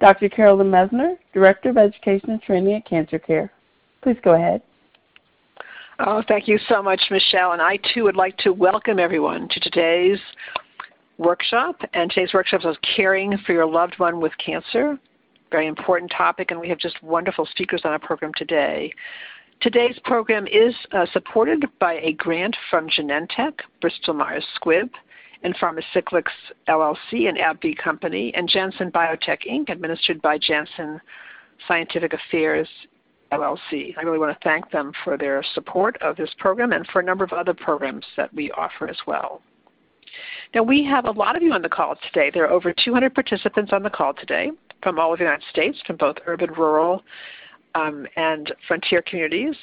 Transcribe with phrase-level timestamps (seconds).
[0.00, 0.28] Dr.
[0.28, 3.50] Carolyn Messner, Director of Education and Training at Cancer Care.
[4.02, 4.62] Please go ahead.
[5.98, 7.52] Oh, thank you so much, Michelle.
[7.52, 10.20] And I too would like to welcome everyone to today's
[11.18, 11.80] workshop.
[11.94, 14.96] And today's workshop is caring for your loved one with cancer.
[15.50, 18.92] Very important topic, and we have just wonderful speakers on our program today.
[19.60, 24.90] Today's program is uh, supported by a grant from Genentech, Bristol Myers Squibb,
[25.42, 26.32] and Pharmacyclics
[26.68, 31.00] LLC, an AbbVie company, and Janssen Biotech Inc., administered by Janssen
[31.66, 32.68] Scientific Affairs
[33.32, 33.96] LLC.
[33.96, 37.04] I really want to thank them for their support of this program and for a
[37.04, 39.42] number of other programs that we offer as well.
[40.54, 42.30] Now, we have a lot of you on the call today.
[42.32, 44.50] There are over 200 participants on the call today
[44.82, 47.02] from all of the United States, from both urban, rural,
[47.74, 49.54] um, and frontier communities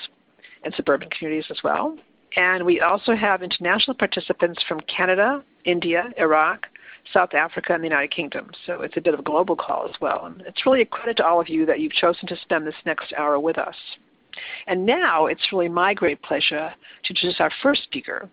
[0.64, 1.98] and suburban communities as well.
[2.38, 6.68] And we also have international participants from Canada, India, Iraq,
[7.14, 8.52] South Africa, and the United Kingdom.
[8.66, 10.26] So it's a bit of a global call as well.
[10.26, 12.76] And it's really a credit to all of you that you've chosen to spend this
[12.86, 13.76] next hour with us.
[14.68, 18.30] And now it's really my great pleasure to introduce our first speaker.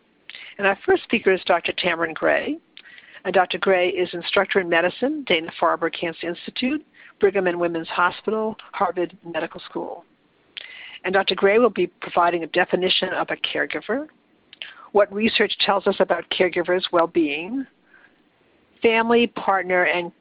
[0.59, 1.73] And our first speaker is Dr.
[1.73, 2.57] Tamryn Gray.
[2.57, 2.59] Uh,
[3.25, 3.59] and Dr.
[3.59, 6.85] Gray is instructor in medicine, Dana-Farber Cancer Institute,
[7.21, 10.05] Brigham and Women's Hospital, Harvard Medical School.
[11.05, 11.35] And Dr.
[11.35, 14.09] Gray will be providing a definition of a caregiver,
[14.93, 17.67] what research tells us about caregivers' well being,
[18.81, 20.13] family, partner, and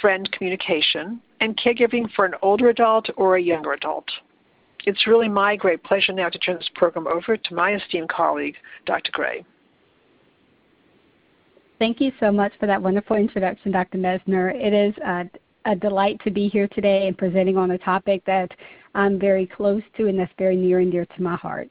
[0.00, 4.08] friend communication, and caregiving for an older adult or a younger adult.
[4.84, 8.56] It's really my great pleasure now to turn this program over to my esteemed colleague,
[8.86, 9.10] Dr.
[9.12, 9.44] Gray.
[11.78, 13.98] Thank you so much for that wonderful introduction, Dr.
[13.98, 14.54] Messner.
[14.54, 15.28] It is a,
[15.64, 18.50] a delight to be here today and presenting on a topic that
[18.94, 21.68] I'm very close to and that's very near and dear to my heart.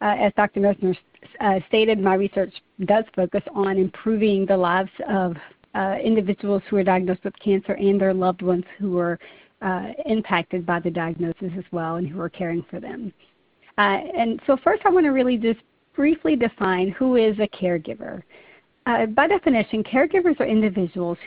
[0.00, 0.60] Uh, as Dr.
[0.60, 0.96] Messner
[1.40, 2.52] uh, stated, my research
[2.84, 5.36] does focus on improving the lives of
[5.74, 9.18] uh, individuals who are diagnosed with cancer and their loved ones who are
[9.62, 13.12] uh, impacted by the diagnosis as well and who are caring for them.
[13.78, 15.60] Uh, and so first I want to really just
[15.94, 18.22] briefly define who is a caregiver.
[18.86, 21.18] Uh, by definition, caregivers are individuals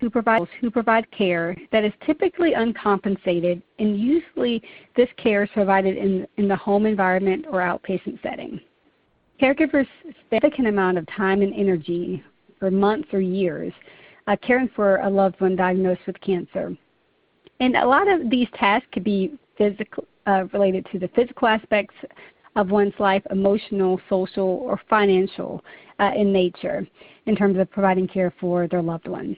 [0.00, 4.62] who provide, who provide care that is typically uncompensated, and usually
[4.96, 8.60] this care is provided in, in the home environment or outpatient setting.
[9.40, 12.22] Caregivers spend a significant amount of time and energy
[12.58, 13.72] for months or years
[14.26, 16.76] uh, caring for a loved one diagnosed with cancer.
[17.60, 21.94] And a lot of these tasks could be physical, uh, related to the physical aspects
[22.56, 25.62] of one's life, emotional, social, or financial
[25.98, 26.86] uh, in nature
[27.26, 29.36] in terms of providing care for their loved one.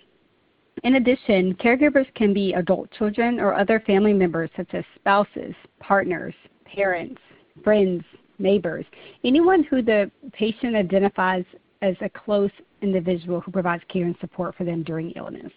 [0.84, 6.34] In addition, caregivers can be adult children or other family members such as spouses, partners,
[6.67, 7.21] parents,
[7.65, 8.05] friends,
[8.39, 8.85] neighbors,
[9.25, 11.45] anyone who the patient identifies
[11.83, 12.51] as a close
[12.83, 15.53] individual who provides care and support for them during illness.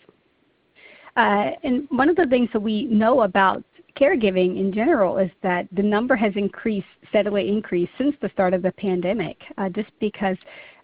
[1.15, 3.63] Uh, and one of the things that we know about
[3.99, 8.61] caregiving in general is that the number has increased, steadily increased since the start of
[8.61, 10.37] the pandemic, uh, just because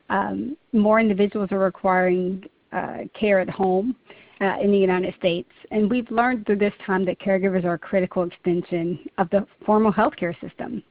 [0.09, 3.95] um, more individuals are requiring uh, care at home
[4.41, 5.50] uh, in the United States.
[5.72, 9.94] And we've learned through this time that caregivers are a critical extension of the formal
[9.94, 10.84] healthcare system.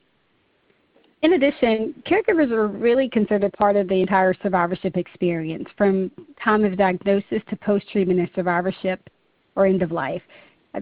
[1.24, 6.10] In addition, caregivers are really considered part of the entire survivorship experience, from
[6.42, 9.08] time of diagnosis to post-treatment and survivorship
[9.56, 10.20] or end of life.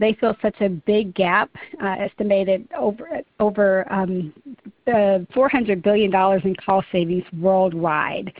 [0.00, 1.48] They fill such a big gap,
[1.80, 4.32] uh, estimated over over um,
[4.92, 8.32] uh, 400 billion dollars in cost savings worldwide.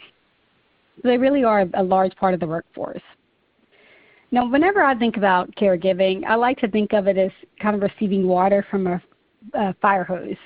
[0.96, 3.02] So they really are a large part of the workforce.
[4.32, 7.30] Now, whenever I think about caregiving, I like to think of it as
[7.60, 9.02] kind of receiving water from a,
[9.54, 10.36] a fire hose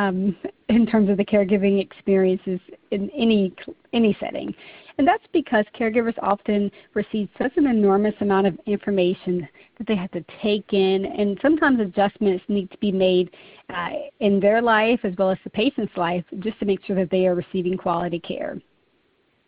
[0.00, 0.36] um,
[0.68, 2.60] in terms of the caregiving experiences
[2.90, 3.52] in any
[3.92, 4.54] any setting.
[4.98, 9.48] And that's because caregivers often receive such an enormous amount of information
[9.78, 13.30] that they have to take in, and sometimes adjustments need to be made
[13.74, 17.10] uh, in their life as well as the patient's life just to make sure that
[17.10, 18.58] they are receiving quality care.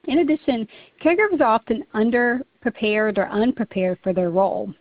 [0.08, 0.66] In addition,
[1.04, 4.72] caregivers are often underprepared or unprepared for their role.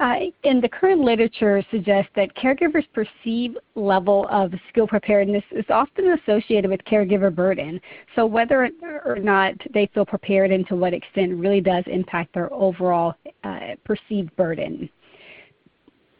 [0.00, 6.18] Uh, and the current literature suggests that caregivers' perceived level of skill preparedness is often
[6.18, 7.80] associated with caregiver burden.
[8.16, 8.70] So whether
[9.04, 13.14] or not they feel prepared and to what extent really does impact their overall
[13.44, 14.90] uh, perceived burden.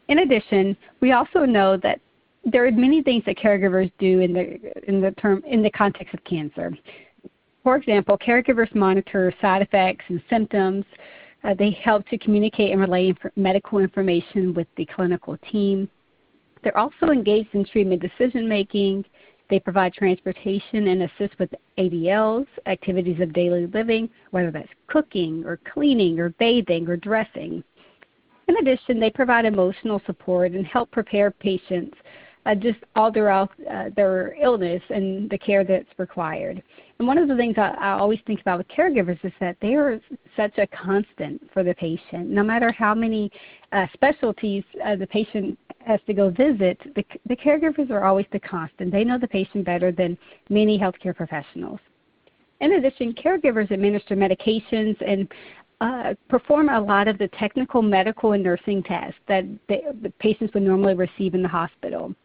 [0.07, 1.99] In addition, we also know that
[2.45, 6.13] there are many things that caregivers do in the in the term in the context
[6.13, 6.71] of cancer.
[7.63, 10.85] For example, caregivers monitor side effects and symptoms.
[11.45, 15.87] Uh, they help to communicate and relay inf- medical information with the clinical team.
[16.63, 19.05] They're also engaged in treatment decision making.
[19.49, 25.59] They provide transportation and assist with ADLs, activities of daily living, whether that's cooking or
[25.71, 27.63] cleaning or bathing or dressing.
[28.47, 31.95] In addition, they provide emotional support and help prepare patients
[32.45, 36.61] uh, just all throughout uh, their illness and the care that's required.
[36.99, 39.73] And one of the things I, I always think about with caregivers is that they
[39.73, 39.99] are
[40.37, 42.29] such a constant for the patient.
[42.29, 43.31] No matter how many
[43.71, 48.39] uh, specialties uh, the patient has to go visit, the, the caregivers are always the
[48.39, 48.91] constant.
[48.91, 50.17] They know the patient better than
[50.49, 51.79] many healthcare professionals.
[52.61, 55.27] In addition, caregivers administer medications and
[55.81, 60.53] uh, perform a lot of the technical, medical, and nursing tests that the, the patients
[60.53, 62.15] would normally receive in the hospital.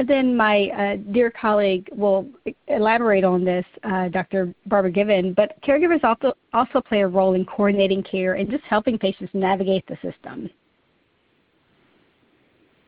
[0.00, 2.26] And then my uh, dear colleague will
[2.68, 4.54] elaborate on this, uh, Dr.
[4.64, 8.96] Barbara Given, but caregivers also, also play a role in coordinating care and just helping
[8.98, 10.48] patients navigate the system.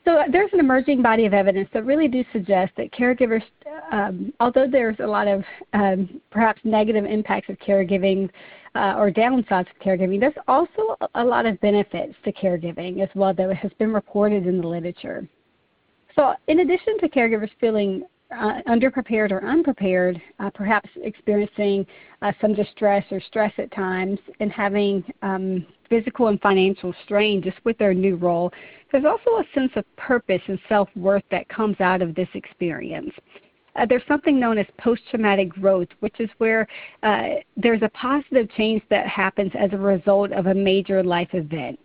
[0.06, 3.42] So uh, there's an emerging body of evidence that really do suggest that caregivers,
[3.90, 5.44] um, although there's a lot of
[5.74, 8.30] um, perhaps negative impacts of caregiving
[8.74, 13.34] uh, or downsides of caregiving, there's also a lot of benefits to caregiving as well
[13.34, 15.28] that has been reported in the literature.
[16.16, 21.86] So, in addition to caregivers feeling uh, underprepared or unprepared, uh, perhaps experiencing
[22.22, 27.58] uh, some distress or stress at times, and having um, physical and financial strain just
[27.64, 28.50] with their new role,
[28.90, 33.12] there's also a sense of purpose and self worth that comes out of this experience.
[33.76, 36.66] Uh, there's something known as post traumatic growth, which is where
[37.02, 41.78] uh, there's a positive change that happens as a result of a major life event.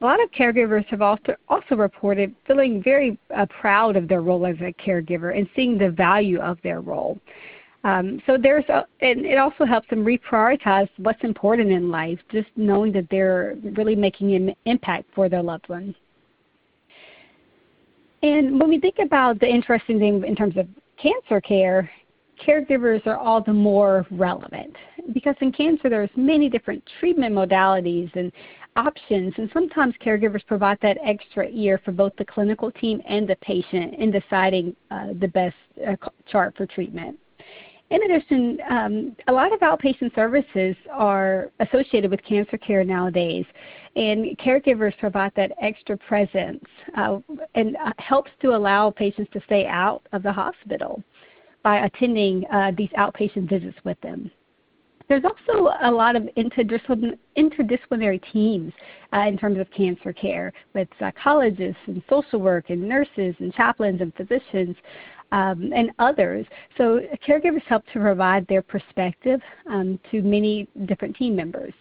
[0.00, 4.46] A lot of caregivers have also, also reported feeling very uh, proud of their role
[4.46, 7.18] as a caregiver and seeing the value of their role.
[7.84, 12.48] Um, so there's a, and it also helps them reprioritize what's important in life, just
[12.56, 15.94] knowing that they're really making an impact for their loved ones.
[18.22, 20.66] And when we think about the interesting thing in terms of
[21.00, 21.90] cancer care,
[22.44, 24.74] caregivers are all the more relevant
[25.12, 28.32] because in cancer there's many different treatment modalities and
[28.76, 33.36] options, and sometimes caregivers provide that extra ear for both the clinical team and the
[33.36, 35.56] patient in deciding uh, the best
[35.86, 35.96] uh,
[36.30, 37.18] chart for treatment.
[37.90, 43.46] In addition, um, a lot of outpatient services are associated with cancer care nowadays,
[43.96, 46.62] and caregivers provide that extra presence
[46.96, 47.18] uh,
[47.54, 51.02] and uh, helps to allow patients to stay out of the hospital
[51.62, 54.30] by attending uh, these outpatient visits with them.
[55.08, 58.72] There's also a lot of interdisciplinary teams
[59.14, 64.02] uh, in terms of cancer care with psychologists and social work and nurses and chaplains
[64.02, 64.76] and physicians
[65.32, 66.46] um, and others.
[66.76, 69.40] So caregivers help to provide their perspective
[69.70, 71.72] um, to many different team members.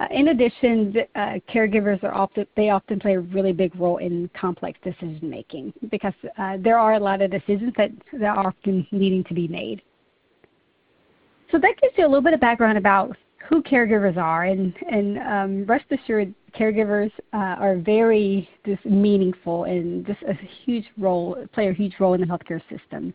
[0.00, 4.28] Uh, in addition, uh, caregivers are often they often play a really big role in
[4.38, 8.86] complex decision making because uh, there are a lot of decisions that, that are often
[8.90, 9.80] needing to be made.
[11.52, 13.14] So that gives you a little bit of background about
[13.48, 20.06] who caregivers are, and, and um, rest assured, caregivers uh, are very just meaningful and
[20.06, 20.32] just a
[20.64, 23.12] huge role, play a huge role in the healthcare system.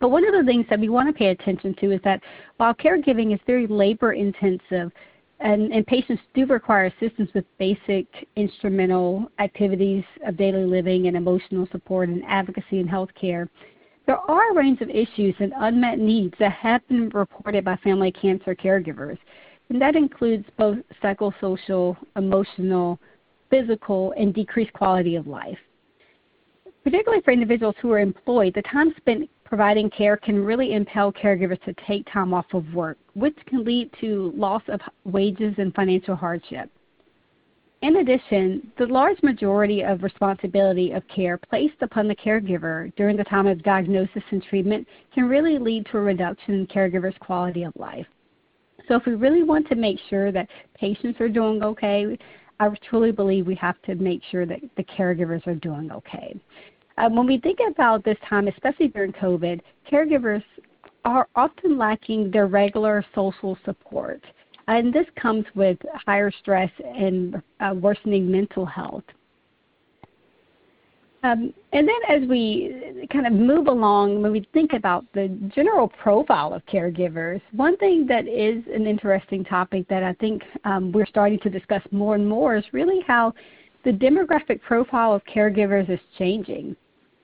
[0.00, 2.20] But one of the things that we want to pay attention to is that
[2.56, 4.90] while caregiving is very labor intensive,
[5.40, 11.68] and, and, patients do require assistance with basic instrumental activities of daily living and emotional
[11.72, 13.48] support and advocacy in healthcare,
[14.06, 18.12] there are a range of issues and unmet needs that have been reported by family
[18.12, 19.18] cancer caregivers,
[19.70, 22.98] and that includes both psychosocial, emotional,
[23.50, 25.58] physical, and decreased quality of life.
[26.82, 31.62] Particularly for individuals who are employed, the time spent providing care can really impel caregivers
[31.64, 36.14] to take time off of work, which can lead to loss of wages and financial
[36.14, 36.70] hardship.
[37.84, 43.24] In addition, the large majority of responsibility of care placed upon the caregiver during the
[43.24, 47.76] time of diagnosis and treatment can really lead to a reduction in caregivers' quality of
[47.76, 48.06] life.
[48.88, 52.16] So if we really want to make sure that patients are doing okay,
[52.58, 56.34] I truly believe we have to make sure that the caregivers are doing okay.
[56.96, 59.60] Um, when we think about this time, especially during COVID,
[59.92, 60.42] caregivers
[61.04, 64.24] are often lacking their regular social support.
[64.66, 69.04] And this comes with higher stress and uh, worsening mental health.
[71.24, 75.88] Um, and then as we kind of move along, when we think about the general
[75.88, 81.06] profile of caregivers, one thing that is an interesting topic that I think um, we're
[81.06, 83.32] starting to discuss more and more is really how
[83.84, 86.76] the demographic profile of caregivers is changing.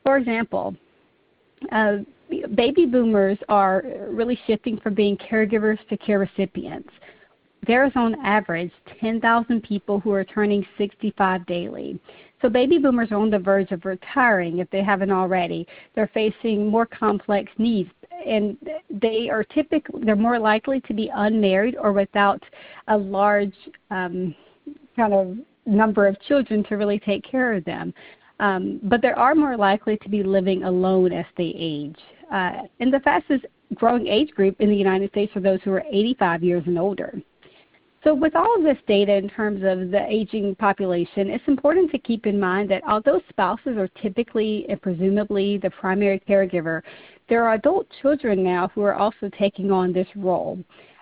[0.02, 0.74] For example,
[1.70, 1.98] uh,
[2.54, 6.88] baby boomers are really shifting from being caregivers to care recipients.
[7.66, 12.00] There is on average 10,000 people who are turning 65 daily.
[12.40, 15.66] So baby boomers are on the verge of retiring if they haven't already.
[15.94, 17.90] They're facing more complex needs
[18.26, 18.56] and
[18.90, 22.42] they are typically they're more likely to be unmarried or without
[22.88, 23.54] a large
[23.90, 24.34] um,
[24.96, 25.36] kind of
[25.66, 27.92] number of children to really take care of them.
[28.40, 31.98] Um, but they are more likely to be living alone as they age.
[32.32, 35.84] Uh, and the fastest growing age group in the United States are those who are
[35.90, 37.20] 85 years and older.
[38.02, 41.98] So, with all of this data in terms of the aging population, it's important to
[41.98, 46.80] keep in mind that although spouses are typically and presumably the primary caregiver,
[47.28, 50.58] there are adult children now who are also taking on this role.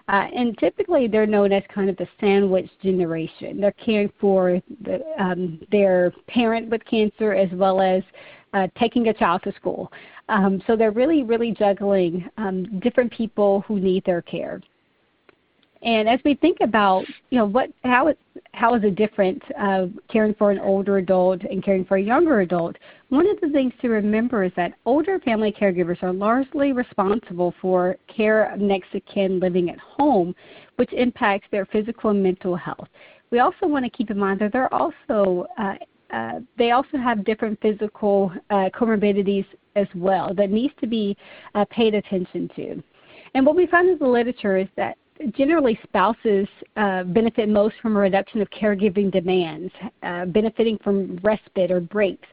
[0.09, 3.61] Uh, and typically, they're known as kind of the sandwich generation.
[3.61, 8.02] They're caring for the, um, their parent with cancer as well as
[8.55, 9.93] uh, taking a child to school.
[10.28, 14.61] Um, so they're really, really juggling um, different people who need their care.
[15.82, 18.18] And as we think about, you know, what how it
[18.52, 22.40] how is it different uh, caring for an older adult and caring for a younger
[22.40, 22.76] adult?
[23.11, 27.97] One of the things to remember is that older family caregivers are largely responsible for
[28.14, 30.35] care of next of kin living at home,
[30.76, 32.88] which impacts their physical and mental health.
[33.30, 35.75] We also want to keep in mind that they're also uh,
[36.12, 41.16] uh, they also have different physical uh, comorbidities as well that needs to be
[41.54, 42.82] uh, paid attention to.
[43.35, 44.97] And what we find in the literature is that
[45.31, 46.47] generally spouses
[46.77, 49.73] uh, benefit most from a reduction of caregiving demands,
[50.03, 52.27] uh, benefiting from respite or breaks,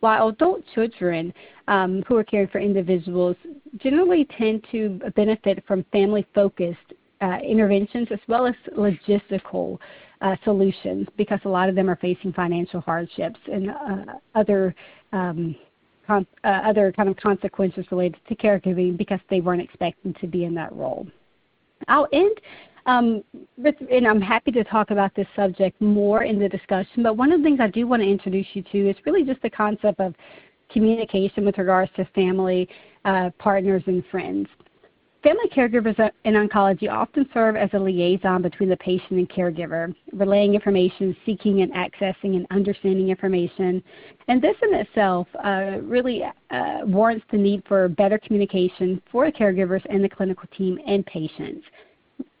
[0.00, 1.32] while adult children
[1.68, 3.36] um, who are caring for individuals
[3.76, 6.78] generally tend to benefit from family focused
[7.20, 9.78] uh, interventions as well as logistical
[10.22, 14.74] uh, solutions because a lot of them are facing financial hardships and uh, other
[15.12, 15.54] um,
[16.08, 20.52] uh, other kind of consequences related to caregiving because they weren't expecting to be in
[20.54, 21.06] that role.
[21.88, 22.40] I'll end
[22.86, 23.22] um,
[23.56, 27.32] with, and I'm happy to talk about this subject more in the discussion, but one
[27.32, 30.00] of the things I do want to introduce you to is really just the concept
[30.00, 30.14] of
[30.70, 32.68] communication with regards to family,
[33.04, 34.48] uh, partners, and friends.
[35.22, 40.54] Family caregivers in oncology often serve as a liaison between the patient and caregiver, relaying
[40.54, 43.82] information, seeking and accessing and understanding information.
[44.28, 49.84] And this in itself uh, really uh, warrants the need for better communication for caregivers
[49.90, 51.66] and the clinical team and patients.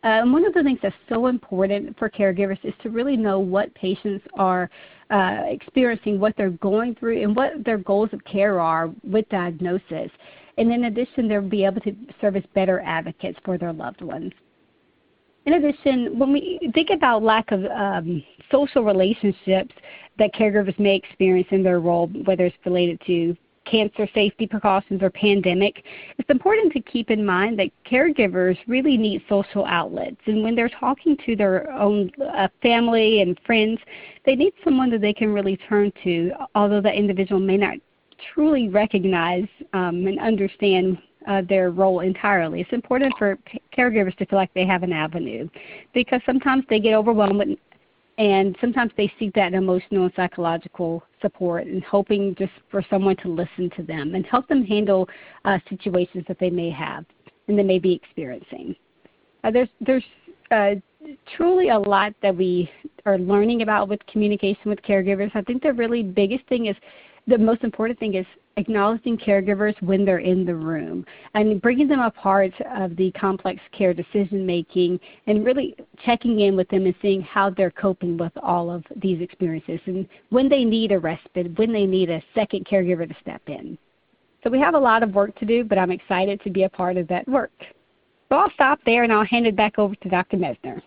[0.02, 3.74] Um, one of the things that's so important for caregivers is to really know what
[3.74, 4.70] patients are
[5.10, 10.10] uh, experiencing, what they're going through, and what their goals of care are with diagnosis.
[10.58, 14.32] And in addition, they'll be able to serve as better advocates for their loved ones.
[15.46, 19.74] In addition, when we think about lack of um, social relationships
[20.18, 25.10] that caregivers may experience in their role, whether it's related to cancer safety precautions or
[25.10, 25.84] pandemic,
[26.18, 30.20] it's important to keep in mind that caregivers really need social outlets.
[30.26, 33.78] And when they're talking to their own uh, family and friends,
[34.26, 37.76] they need someone that they can really turn to, although that individual may not
[38.34, 40.98] truly recognize um, and understand
[41.28, 42.60] uh, their role entirely.
[42.60, 43.38] It's important for
[43.76, 45.48] caregivers to feel like they have an avenue
[45.92, 47.56] because sometimes they get overwhelmed
[48.18, 53.28] and sometimes they seek that emotional and psychological support and hoping just for someone to
[53.28, 55.08] listen to them and help them handle
[55.44, 57.04] uh, situations that they may have
[57.48, 58.74] and they may be experiencing.
[59.42, 60.04] Uh, there's there's
[60.50, 60.74] uh,
[61.36, 62.70] truly a lot that we
[63.06, 65.30] are learning about with communication with caregivers.
[65.34, 66.76] I think the really biggest thing is
[67.30, 72.00] the most important thing is acknowledging caregivers when they're in the room and bringing them
[72.00, 76.94] a part of the complex care decision making and really checking in with them and
[77.00, 81.56] seeing how they're coping with all of these experiences and when they need a respite,
[81.56, 83.78] when they need a second caregiver to step in.
[84.42, 86.68] So we have a lot of work to do, but I'm excited to be a
[86.68, 87.52] part of that work.
[88.28, 90.36] So I'll stop there and I'll hand it back over to Dr.
[90.36, 90.82] Messner.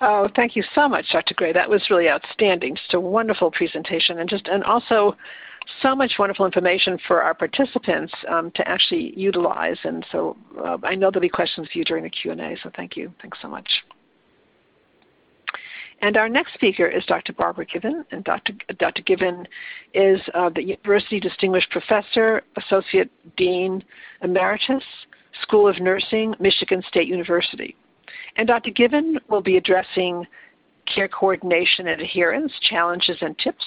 [0.00, 1.34] Oh, thank you so much, Dr.
[1.34, 1.52] Gray.
[1.52, 2.76] That was really outstanding.
[2.76, 5.16] Just a wonderful presentation, and just and also
[5.82, 9.76] so much wonderful information for our participants um, to actually utilize.
[9.84, 12.96] And so uh, I know there'll be questions for you during the Q&A, so thank
[12.96, 13.12] you.
[13.20, 13.68] Thanks so much.
[16.00, 17.32] And our next speaker is Dr.
[17.32, 18.52] Barbara Given, and Dr.
[18.78, 19.02] Dr.
[19.02, 19.46] Given
[19.94, 23.82] is uh, the University Distinguished Professor, Associate Dean
[24.22, 24.84] Emeritus,
[25.42, 27.76] School of Nursing, Michigan State University.
[28.36, 28.70] And Dr.
[28.70, 30.26] Given will be addressing
[30.92, 33.64] care coordination and adherence, challenges and tips,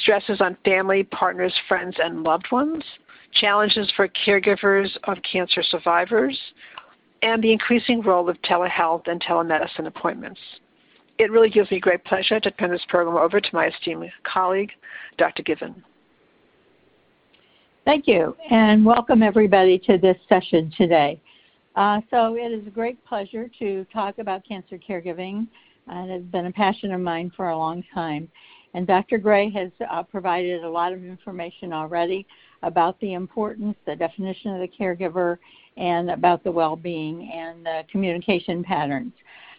[0.00, 2.84] stresses on family, partners, friends, and loved ones,
[3.32, 6.38] challenges for caregivers of cancer survivors,
[7.22, 10.40] and the increasing role of telehealth and telemedicine appointments.
[11.18, 14.72] it really gives me great pleasure to turn this program over to my esteemed colleague,
[15.18, 15.42] Dr.
[15.42, 15.84] Given.
[17.84, 21.20] Thank you, and welcome everybody to this session today.
[21.74, 25.46] Uh, so it is a great pleasure to talk about cancer caregiving,
[25.88, 28.28] it's been a passion of mine for a long time.
[28.74, 29.18] And Dr.
[29.18, 32.26] Gray has uh, provided a lot of information already
[32.62, 35.38] about the importance, the definition of the caregiver,
[35.76, 39.12] and about the well-being and the communication patterns.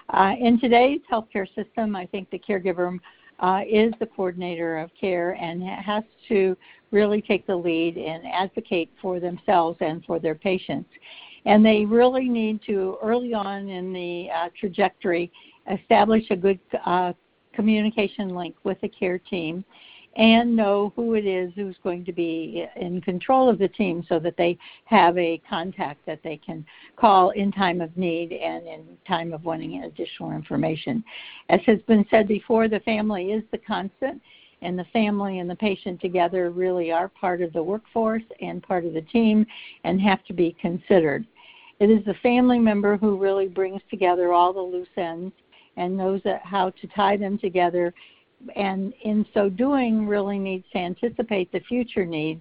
[0.09, 2.99] Uh, in today's healthcare system, I think the caregiver
[3.39, 6.55] uh, is the coordinator of care and has to
[6.91, 10.89] really take the lead and advocate for themselves and for their patients.
[11.45, 15.31] And they really need to, early on in the uh, trajectory,
[15.71, 17.13] establish a good uh,
[17.53, 19.63] communication link with the care team
[20.15, 24.19] and know who it is who's going to be in control of the team so
[24.19, 26.63] that they have a contact that they can
[26.95, 31.03] call in time of need and in time of wanting additional information.
[31.49, 34.21] As has been said before, the family is the constant,
[34.61, 38.85] and the family and the patient together really are part of the workforce and part
[38.85, 39.45] of the team
[39.83, 41.25] and have to be considered.
[41.83, 45.33] It is the family member who really brings together all the loose ends
[45.75, 47.93] and knows how to tie them together
[48.55, 52.39] and in so doing really needs to anticipate the future needs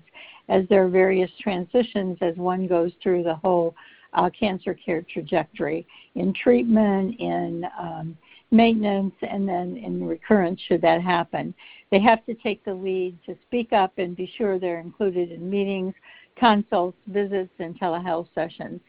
[0.48, 3.74] as there are various transitions as one goes through the whole
[4.12, 8.16] uh, cancer care trajectory in treatment, in um,
[8.52, 11.52] maintenance, and then in recurrence should that happen.
[11.90, 15.50] They have to take the lead to speak up and be sure they're included in
[15.50, 15.94] meetings,
[16.38, 18.80] consults, visits, and telehealth sessions.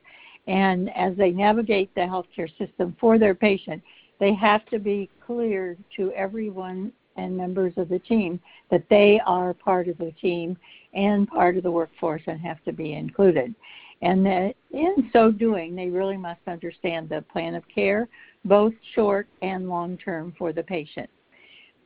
[0.48, 3.82] And as they navigate the healthcare system for their patient,
[4.20, 8.40] they have to be clear to everyone and members of the team
[8.72, 10.58] that they are part of the team
[10.94, 13.54] and part of the workforce and have to be included.
[14.02, 18.10] And that in so doing, they really must understand the plan of care,
[18.44, 21.10] both short and long term for the patient.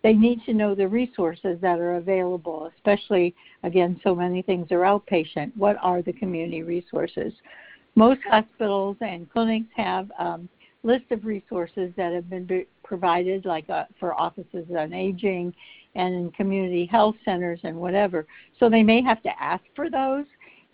[0.04, 4.80] They need to know the resources that are available, especially, again, so many things are
[4.82, 5.52] outpatient.
[5.56, 7.34] What are the community resources?
[7.98, 10.48] Most hospitals and clinics have um,
[10.84, 15.52] list of resources that have been provided, like uh, for offices on aging
[15.96, 18.28] and in community health centers and whatever.
[18.60, 20.26] So they may have to ask for those.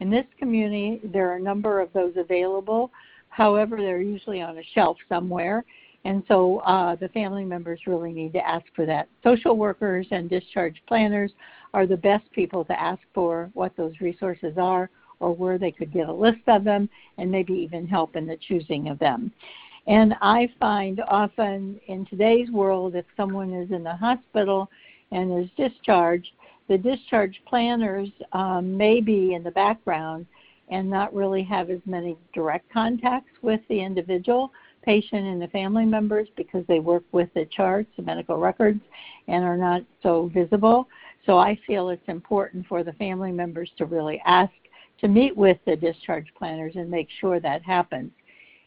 [0.01, 2.91] In this community, there are a number of those available.
[3.29, 5.63] However, they're usually on a shelf somewhere.
[6.03, 9.07] And so uh, the family members really need to ask for that.
[9.23, 11.31] Social workers and discharge planners
[11.73, 14.89] are the best people to ask for what those resources are
[15.23, 18.37] or where they could get a list of them and maybe even help in the
[18.47, 19.31] choosing of them.
[19.87, 24.69] And I find often in today's world, if someone is in the hospital
[25.11, 26.31] and is discharged,
[26.67, 30.25] the discharge planners um, may be in the background
[30.69, 35.85] and not really have as many direct contacts with the individual patient and the family
[35.85, 38.81] members because they work with the charts, the medical records,
[39.27, 40.87] and are not so visible.
[41.25, 44.51] So I feel it's important for the family members to really ask
[45.03, 48.09] to meet with the discharge planners and make sure that happens.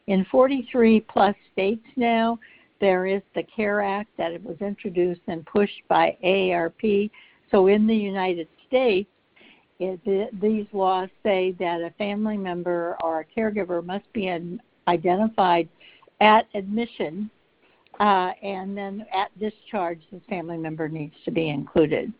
[0.05, 2.37] In 43 plus states now,
[2.79, 7.09] there is the CARE Act that was introduced and pushed by AARP.
[7.49, 9.09] So in the United States,
[9.79, 14.31] it, these laws say that a family member or a caregiver must be
[14.87, 15.67] identified
[16.21, 17.31] at admission,
[17.99, 22.13] uh, and then at discharge, the family member needs to be included.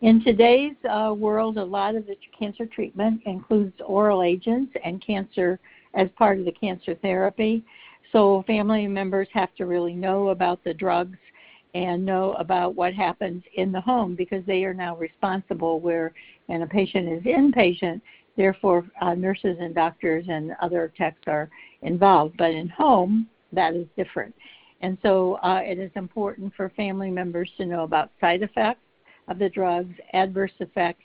[0.00, 5.58] In today's uh, world, a lot of the cancer treatment includes oral agents and cancer
[5.94, 7.64] as part of the cancer therapy.
[8.12, 11.18] So family members have to really know about the drugs
[11.74, 16.12] and know about what happens in the home because they are now responsible where
[16.48, 18.00] and a patient is inpatient
[18.38, 21.50] therefore uh, nurses and doctors and other techs are
[21.82, 24.34] involved but in home that is different
[24.80, 28.80] and so uh, it is important for family members to know about side effects
[29.28, 31.04] of the drugs adverse effects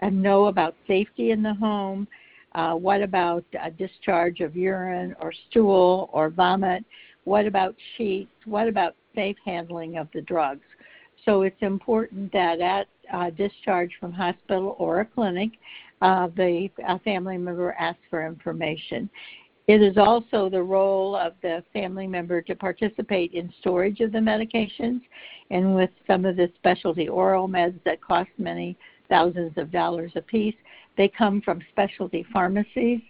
[0.00, 2.06] and know about safety in the home
[2.54, 6.84] uh, what about a discharge of urine or stool or vomit?
[7.24, 8.32] What about sheets?
[8.46, 10.64] What about safe handling of the drugs?
[11.24, 15.50] So it's important that at uh, discharge from hospital or a clinic,
[16.00, 16.70] uh, the
[17.04, 19.10] family member asks for information.
[19.68, 24.18] It is also the role of the family member to participate in storage of the
[24.18, 25.02] medications,
[25.50, 28.78] and with some of the specialty oral meds that cost many
[29.10, 30.54] thousands of dollars apiece,
[30.96, 33.00] they come from specialty pharmacies,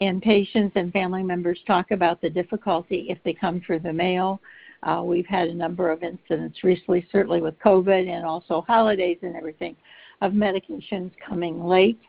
[0.00, 4.40] and patients and family members talk about the difficulty if they come through the mail.
[4.82, 9.36] Uh, we've had a number of incidents recently, certainly with COVID and also holidays and
[9.36, 9.76] everything,
[10.22, 12.00] of medications coming late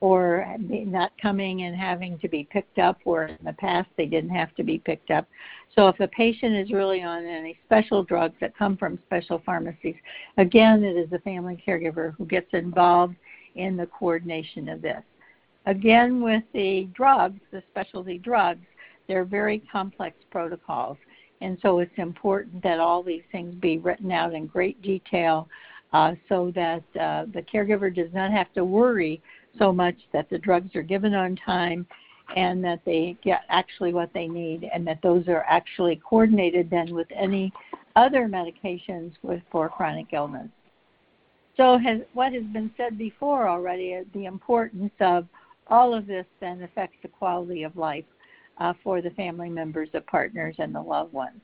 [0.00, 4.30] or not coming and having to be picked up where in the past they didn't
[4.30, 5.28] have to be picked up.
[5.76, 9.96] So if a patient is really on any special drugs that come from special pharmacies,
[10.38, 13.14] again, it is the family caregiver who gets involved
[13.56, 15.02] in the coordination of this.
[15.66, 18.64] Again, with the drugs, the specialty drugs,
[19.06, 20.96] they're very complex protocols.
[21.42, 25.48] And so it's important that all these things be written out in great detail
[25.92, 29.20] uh, so that uh, the caregiver does not have to worry
[29.58, 31.86] so much that the drugs are given on time
[32.36, 36.94] and that they get actually what they need and that those are actually coordinated then
[36.94, 37.52] with any
[37.96, 40.48] other medications with, for chronic illness.
[41.56, 45.26] So has, what has been said before already, uh, the importance of
[45.66, 48.04] all of this then affects the quality of life
[48.58, 51.40] uh, for the family members, the partners, and the loved ones.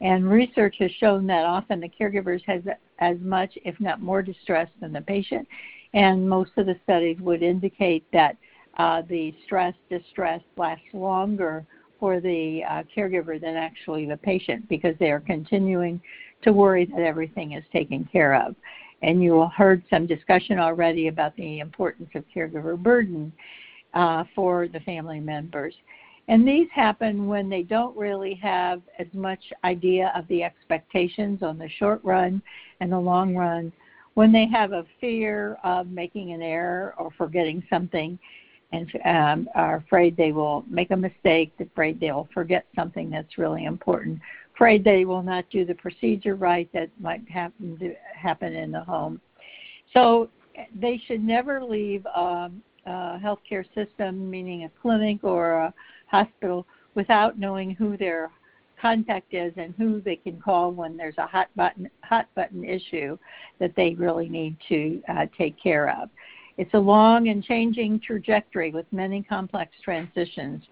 [0.00, 2.62] And research has shown that often the caregivers has
[2.98, 5.48] as much, if not more, distress than the patient.
[5.96, 8.36] And most of the studies would indicate that
[8.76, 11.64] uh, the stress, distress lasts longer
[11.98, 15.98] for the uh, caregiver than actually the patient because they are continuing
[16.42, 18.54] to worry that everything is taken care of.
[19.02, 23.32] And you heard some discussion already about the importance of caregiver burden
[23.94, 25.74] uh, for the family members.
[26.28, 31.56] And these happen when they don't really have as much idea of the expectations on
[31.56, 32.42] the short run
[32.80, 33.72] and the long run,
[34.16, 38.18] when they have a fear of making an error or forgetting something,
[38.72, 43.66] and um, are afraid they will make a mistake, afraid they'll forget something that's really
[43.66, 44.18] important,
[44.54, 48.80] afraid they will not do the procedure right that might happen to happen in the
[48.80, 49.20] home.
[49.92, 50.30] So
[50.74, 55.74] they should never leave um, a healthcare system, meaning a clinic or a
[56.06, 58.30] hospital, without knowing who their
[58.86, 63.18] contact is and who they can call when there's a hot button hot button issue
[63.58, 66.08] that they really need to uh, take care of.
[66.56, 70.62] It's a long and changing trajectory with many complex transitions.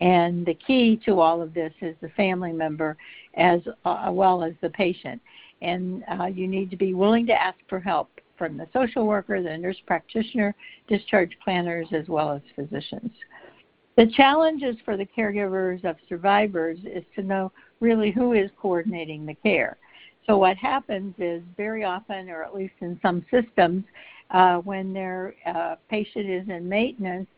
[0.00, 2.96] And the key to all of this is the family member
[3.36, 5.20] as uh, well as the patient.
[5.62, 9.42] And uh, you need to be willing to ask for help from the social worker,
[9.42, 10.54] the nurse practitioner,
[10.88, 13.12] discharge planners, as well as physicians.
[13.96, 19.34] The challenges for the caregivers of survivors is to know really who is coordinating the
[19.34, 19.76] care.
[20.26, 23.84] So what happens is very often, or at least in some systems,
[24.30, 27.28] uh, when their uh, patient is in maintenance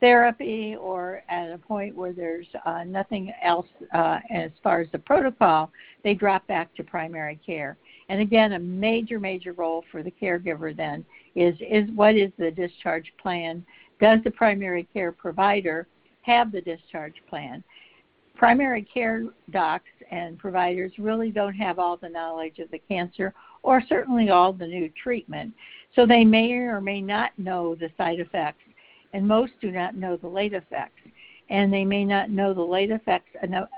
[0.00, 4.98] therapy or at a point where there's uh, nothing else uh, as far as the
[4.98, 5.70] protocol,
[6.04, 7.76] they drop back to primary care.
[8.08, 12.50] And again, a major, major role for the caregiver then is, is what is the
[12.50, 13.66] discharge plan?
[14.00, 15.86] Does the primary care provider
[16.28, 17.64] have the discharge plan?
[18.36, 23.82] Primary care docs and providers really don't have all the knowledge of the cancer or
[23.88, 25.52] certainly all the new treatment.
[25.96, 28.62] So they may or may not know the side effects,
[29.12, 31.00] and most do not know the late effects.
[31.50, 33.68] And they may not know the late effects enough,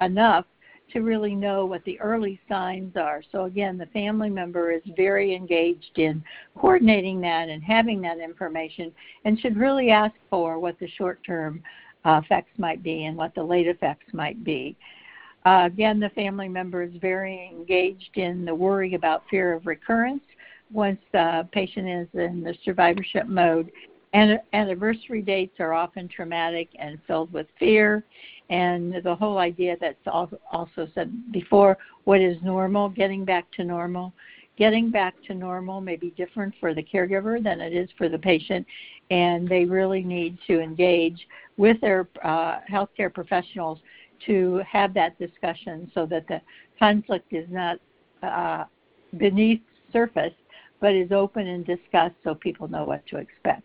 [0.00, 0.44] enough
[0.92, 3.22] to really know what the early signs are.
[3.32, 6.22] So again, the family member is very engaged in
[6.58, 8.92] coordinating that and having that information
[9.24, 11.62] and should really ask for what the short-term
[12.04, 14.76] uh, effects might be and what the late effects might be.
[15.44, 20.22] Uh, again, the family member is very engaged in the worry about fear of recurrence
[20.72, 23.70] once the patient is in the survivorship mode.
[24.14, 28.04] And anniversary dates are often traumatic and filled with fear.
[28.50, 34.12] And the whole idea that's also said before what is normal, getting back to normal.
[34.58, 38.18] Getting back to normal may be different for the caregiver than it is for the
[38.18, 38.66] patient,
[39.12, 43.78] and they really need to engage with their uh, healthcare professionals
[44.26, 46.40] to have that discussion so that the
[46.78, 47.76] conflict is not
[48.22, 48.64] uh,
[49.18, 49.60] beneath
[49.92, 50.32] surface
[50.80, 53.62] but is open and discussed so people know what to expect.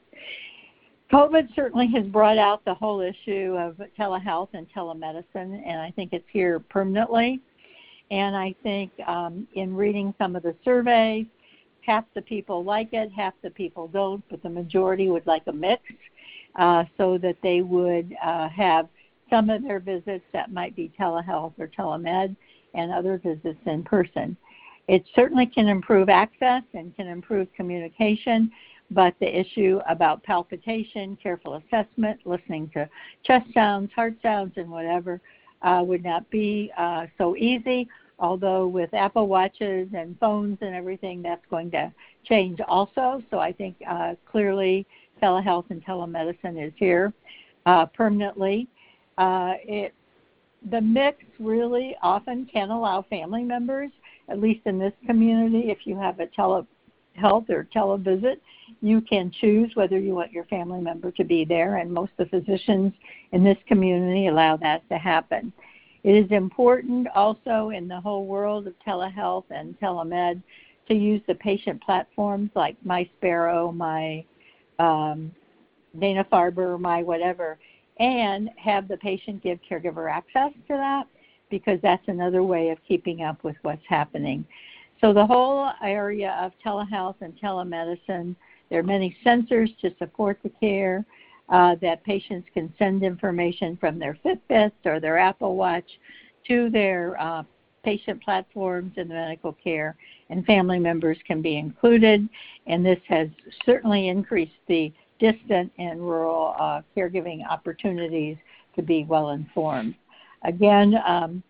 [1.12, 6.12] COVID certainly has brought out the whole issue of telehealth and telemedicine, and I think
[6.12, 7.40] it's here permanently.
[8.12, 11.26] And I think um, in reading some of the surveys,
[11.88, 15.54] half the people like it, half the people don't, but the majority would like a
[15.54, 15.82] mix
[16.56, 18.88] uh, so that they would uh, have
[19.30, 22.36] some of their visits that might be telehealth or telemed
[22.74, 24.36] and other visits in person.
[24.88, 28.52] It certainly can improve access and can improve communication,
[28.92, 32.88] but the issue about palpitation, careful assessment, listening to
[33.24, 35.22] chest sounds, heart sounds, and whatever
[35.62, 37.88] uh, would not be uh, so easy.
[38.20, 41.92] Although with Apple Watches and phones and everything, that's going to
[42.26, 43.24] change also.
[43.30, 44.88] So I think uh, clearly
[45.22, 47.14] telehealth and telemedicine is here
[47.66, 48.68] uh, permanently.
[49.18, 49.94] Uh, it,
[50.72, 53.92] the mix really often can allow family members
[54.30, 58.38] at least in this community, if you have a telehealth or televisit,
[58.82, 62.30] you can choose whether you want your family member to be there, and most of
[62.30, 62.94] the physicians
[63.32, 65.54] in this community allow that to happen.
[66.08, 70.42] It is important also in the whole world of telehealth and telemed
[70.88, 74.24] to use the patient platforms like MySparrow, My
[74.80, 75.34] um,
[76.00, 77.58] Dana Farber, My whatever,
[78.00, 81.08] and have the patient give caregiver access to that
[81.50, 84.46] because that's another way of keeping up with what's happening.
[85.02, 88.34] So the whole area of telehealth and telemedicine,
[88.70, 91.06] there are many sensors to support the care.
[91.50, 95.90] Uh, that patients can send information from their Fitbit or their Apple Watch
[96.46, 97.42] to their uh,
[97.86, 99.96] patient platforms in the medical care,
[100.30, 102.28] and family members can be included.
[102.66, 103.30] And this has
[103.66, 108.36] certainly increased the distant and rural uh, caregiving opportunities
[108.76, 109.96] to be well informed.
[110.44, 111.42] Again, um,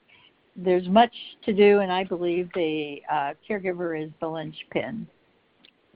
[0.55, 1.13] there's much
[1.45, 5.07] to do, and I believe the uh, caregiver is the linchpin.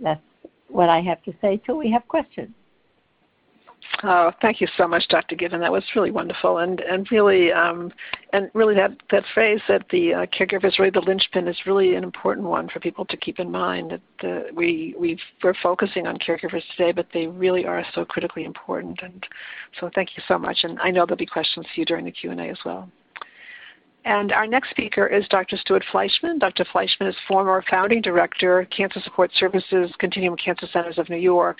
[0.01, 0.21] That's
[0.67, 2.55] what I have to say till we have questions.
[4.03, 5.35] Oh, thank you so much, Dr.
[5.35, 5.59] Given.
[5.59, 7.91] That was really wonderful, and and really, um,
[8.33, 11.95] and really that that phrase that the uh, caregiver is really the linchpin is really
[11.95, 13.99] an important one for people to keep in mind.
[14.21, 18.43] That uh, we we we're focusing on caregivers today, but they really are so critically
[18.43, 18.99] important.
[19.03, 19.25] And
[19.79, 20.59] so, thank you so much.
[20.63, 22.89] And I know there'll be questions for you during the Q and A as well.
[24.03, 25.57] And our next speaker is Dr.
[25.57, 26.39] Stewart Fleishman.
[26.39, 26.65] Dr.
[26.71, 31.57] Fleishman is former founding director, Cancer Support Services, Continuum Cancer Centers of New York,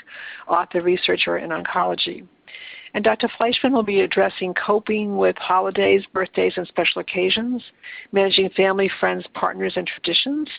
[0.47, 2.25] author, researcher in oncology.
[2.93, 3.29] And Dr.
[3.37, 7.63] Fleishman will be addressing coping with holidays, birthdays, and special occasions,
[8.11, 10.49] managing family, friends, partners, and traditions,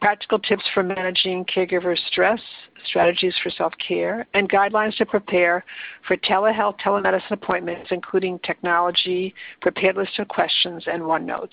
[0.00, 2.40] practical tips for managing caregiver stress,
[2.86, 5.64] strategies for self-care, and guidelines to prepare
[6.06, 11.48] for telehealth, telemedicine appointments, including technology, prepared list of questions, and OneNotes.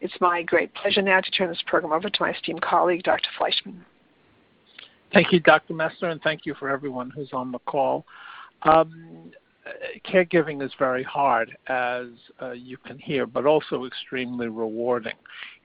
[0.00, 3.28] It's my great pleasure now to turn this program over to my esteemed colleague, Dr.
[3.38, 3.84] Fleishman.
[5.12, 5.74] Thank you, Dr.
[5.74, 8.06] Messner, and thank you for everyone who's on the call.
[8.62, 9.30] Um,
[10.06, 12.06] caregiving is very hard, as
[12.40, 15.14] uh, you can hear, but also extremely rewarding.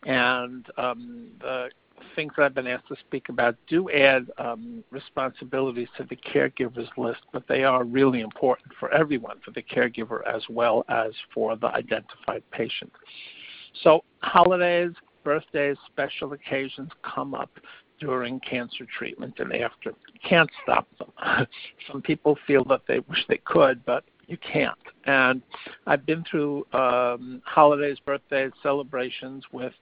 [0.04, 1.70] And um, the
[2.16, 7.22] things I've been asked to speak about do add um, responsibilities to the caregiver's list,
[7.32, 11.68] but they are really important for everyone, for the caregiver as well as for the
[11.68, 12.92] identified patient.
[13.84, 14.92] So, holidays,
[15.24, 17.52] birthdays, special occasions come up
[18.00, 19.94] during cancer treatment and after.
[20.28, 21.48] Can't stop them.
[21.92, 24.78] Some people feel that they wish they could, but you can't.
[25.06, 25.42] And
[25.86, 29.74] I've been through um, holidays, birthdays, celebrations with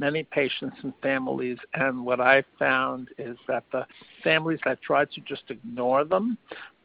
[0.00, 3.86] many patients and families, and what I found is that the
[4.24, 6.38] families that try to just ignore them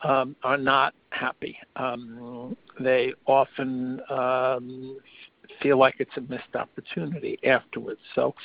[0.04, 1.58] um, are not happy.
[1.78, 5.00] Um, they often um,
[5.62, 8.02] feel like it's a missed opportunity afterwards.
[8.14, 8.36] So,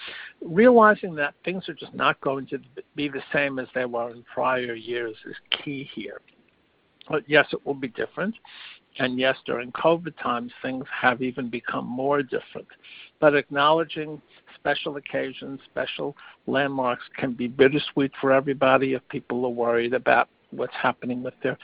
[0.40, 2.59] realizing that things are just not going to
[2.94, 6.20] be the same as they were in prior years is key here.
[7.09, 8.37] But yes, it will be different.
[8.98, 12.68] And yes, during COVID times, things have even become more different.
[13.20, 14.20] But acknowledging
[14.61, 20.75] special occasions, special landmarks can be bittersweet for everybody if people are worried about what's
[20.75, 21.57] happening with their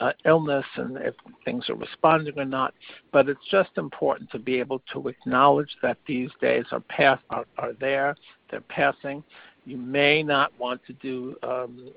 [0.00, 1.14] uh, illness and if
[1.44, 2.74] things are responding or not.
[3.12, 7.46] But it's just important to be able to acknowledge that these days are pass are,
[7.58, 8.16] are there,
[8.50, 9.22] they're passing.
[9.66, 11.90] You may not want to do um,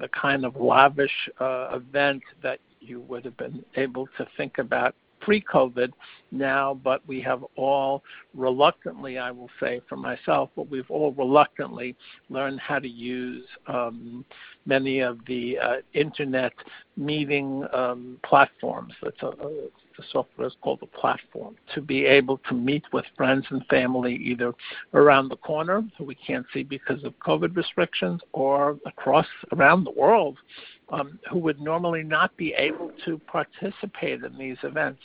[0.00, 4.94] the kind of lavish uh, event that you would have been able to think about
[5.24, 5.92] pre COVID
[6.30, 8.02] now, but we have all
[8.34, 11.96] reluctantly, I will say for myself, but we've all reluctantly
[12.28, 14.24] learned how to use um,
[14.66, 16.52] many of the uh, internet
[16.96, 18.92] meeting um, platforms.
[19.02, 23.04] That's a, a the software is called a platform to be able to meet with
[23.16, 24.52] friends and family either
[24.92, 29.92] around the corner who we can't see because of COVID restrictions or across around the
[29.92, 30.36] world
[30.90, 35.00] um, who would normally not be able to participate in these events.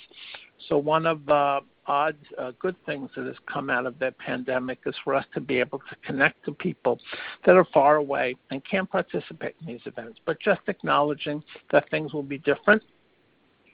[0.68, 4.80] So one of the odd uh, good things that has come out of the pandemic
[4.86, 7.00] is for us to be able to connect to people
[7.46, 10.20] that are far away and can't participate in these events.
[10.26, 12.84] But just acknowledging that things will be different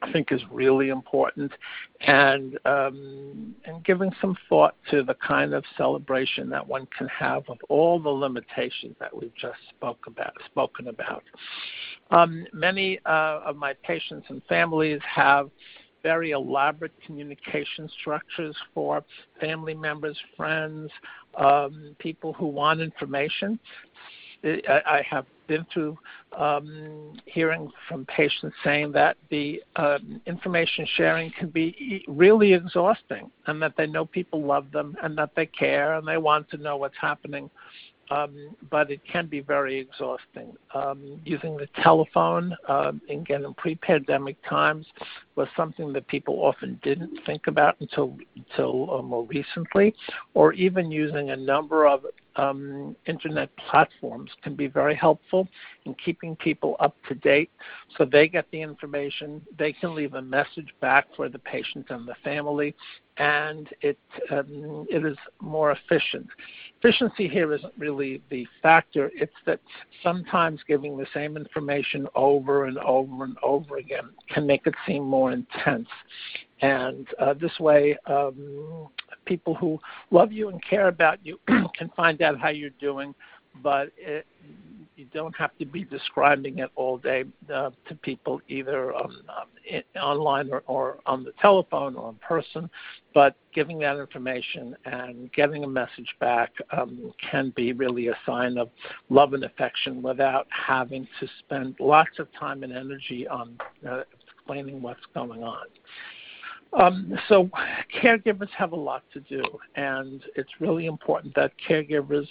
[0.01, 1.51] I think is really important,
[2.01, 7.43] and um, and giving some thought to the kind of celebration that one can have
[7.47, 11.23] with all the limitations that we've just spoke about, spoken about.
[12.11, 15.49] Um, many uh, of my patients and families have
[16.03, 19.03] very elaborate communication structures for
[19.41, 20.91] family members, friends,
[21.35, 23.59] um, people who want information.
[24.43, 25.97] I, I have been through
[26.37, 33.61] um, hearing from patients saying that the um, information sharing can be really exhausting and
[33.61, 36.77] that they know people love them and that they care and they want to know
[36.77, 37.49] what's happening
[38.11, 40.53] um, but it can be very exhausting.
[40.73, 44.85] Um, using the telephone, um, again, in pre-pandemic times,
[45.35, 49.95] was something that people often didn't think about until until uh, more recently,
[50.33, 52.05] or even using a number of
[52.37, 55.47] um, internet platforms can be very helpful
[55.85, 57.49] in keeping people up to date
[57.97, 59.41] so they get the information.
[59.57, 62.75] They can leave a message back for the patient and the family,
[63.17, 63.99] and it,
[64.31, 66.27] um, it is more efficient.
[66.85, 69.59] Efficiency here isn't really the factor, it's that
[70.03, 75.03] sometimes giving the same information over and over and over again can make it seem
[75.03, 75.87] more intense.
[76.61, 78.89] And uh, this way, um,
[79.25, 79.79] people who
[80.11, 83.15] love you and care about you can find out how you're doing,
[83.63, 84.27] but it,
[84.95, 89.17] you don't have to be describing it all day uh, to people either um,
[89.69, 92.69] in, online or, or on the telephone or in person.
[93.13, 98.57] But giving that information and getting a message back um, can be really a sign
[98.57, 98.69] of
[99.09, 103.57] love and affection without having to spend lots of time and energy on
[103.89, 104.01] uh,
[104.37, 105.65] explaining what's going on.
[106.77, 107.49] Um, so
[108.01, 109.43] caregivers have a lot to do,
[109.75, 112.27] and it's really important that caregivers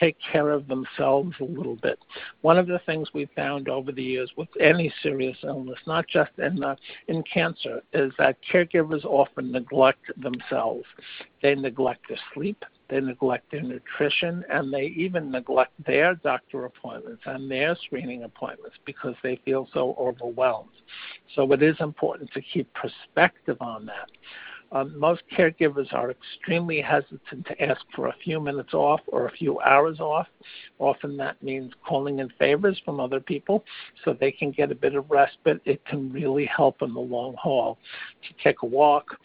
[0.00, 1.98] take care of themselves a little bit.
[2.40, 6.32] One of the things we've found over the years with any serious illness, not just
[6.38, 6.74] in uh,
[7.08, 10.84] in cancer, is that caregivers often neglect themselves.
[11.44, 17.20] They neglect their sleep, they neglect their nutrition, and they even neglect their doctor appointments
[17.26, 20.70] and their screening appointments because they feel so overwhelmed.
[21.34, 24.08] So it is important to keep perspective on that.
[24.74, 29.30] Um, most caregivers are extremely hesitant to ask for a few minutes off or a
[29.30, 30.26] few hours off.
[30.80, 33.64] Often that means calling in favors from other people
[34.04, 35.60] so they can get a bit of respite.
[35.64, 37.78] It can really help in the long haul
[38.26, 39.16] to take a walk,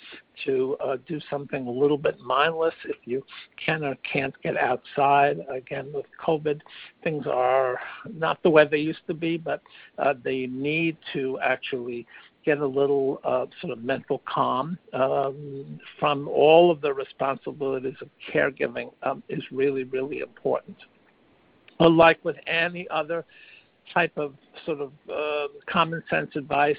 [0.46, 3.24] to uh, do something a little bit mindless if you
[3.64, 5.40] can or can't get outside.
[5.50, 6.62] Again, with COVID,
[7.04, 7.80] things are
[8.14, 9.62] not the way they used to be, but
[9.98, 12.06] uh, they need to actually
[12.50, 18.10] get a little uh, sort of mental calm um, from all of the responsibilities of
[18.34, 20.76] caregiving um, is really, really important.
[21.78, 23.24] But like with any other
[23.94, 24.34] type of
[24.66, 26.78] sort of uh, common sense advice,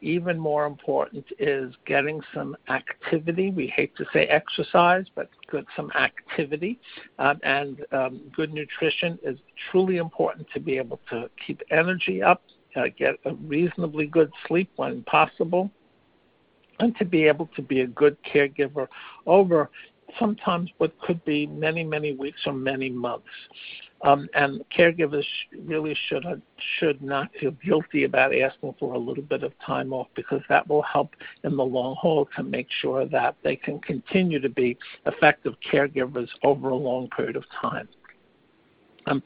[0.00, 3.50] even more important is getting some activity.
[3.50, 6.78] We hate to say exercise, but good some activity
[7.18, 9.38] um, and um, good nutrition is
[9.70, 12.42] truly important to be able to keep energy up,
[12.76, 15.70] uh, get a reasonably good sleep when possible,
[16.78, 18.88] and to be able to be a good caregiver
[19.26, 19.70] over
[20.18, 23.28] sometimes what could be many, many weeks or many months.
[24.02, 25.26] Um, and caregivers
[25.66, 26.24] really should
[26.78, 30.66] should not feel guilty about asking for a little bit of time off because that
[30.66, 31.10] will help
[31.44, 36.28] in the long haul to make sure that they can continue to be effective caregivers
[36.42, 37.88] over a long period of time.
[39.06, 39.22] Um,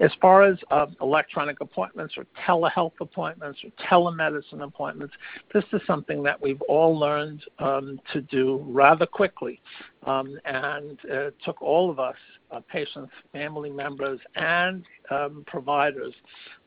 [0.00, 5.14] as far as uh, electronic appointments or telehealth appointments or telemedicine appointments,
[5.52, 9.60] this is something that we've all learned um, to do rather quickly.
[10.06, 12.16] Um, and it took all of us,
[12.50, 16.12] uh, patients, family members, and um, providers,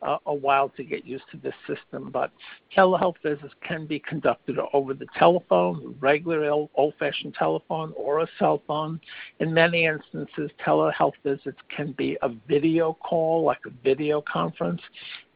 [0.01, 2.09] uh, a while to get used to this system.
[2.11, 2.31] But
[2.75, 8.63] telehealth visits can be conducted over the telephone, regular old fashioned telephone, or a cell
[8.67, 8.99] phone.
[9.39, 14.81] In many instances, telehealth visits can be a video call, like a video conference,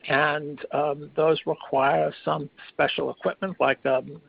[0.07, 4.21] and um, those require some special equipment like um,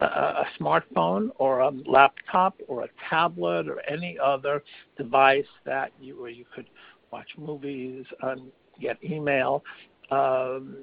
[0.00, 4.62] a, smartphone or a laptop or a tablet or any other
[4.96, 6.66] device that you where you could
[7.12, 9.62] watch movies, um, get email,
[10.10, 10.76] um,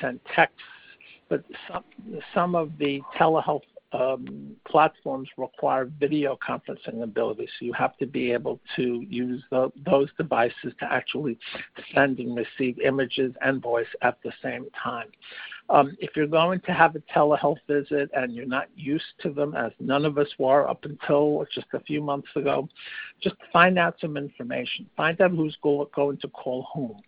[0.00, 0.60] send texts.
[1.28, 1.84] But some
[2.34, 3.62] some of the telehealth
[3.94, 9.70] um, platforms require video conferencing ability, so you have to be able to use the,
[9.86, 11.38] those devices to actually
[11.94, 15.06] send and receive images and voice at the same time.
[15.70, 19.54] Um, if you're going to have a telehealth visit and you're not used to them,
[19.54, 22.68] as none of us were up until just a few months ago,
[23.22, 24.86] just find out some information.
[24.96, 27.00] Find out who's go- going to call whom.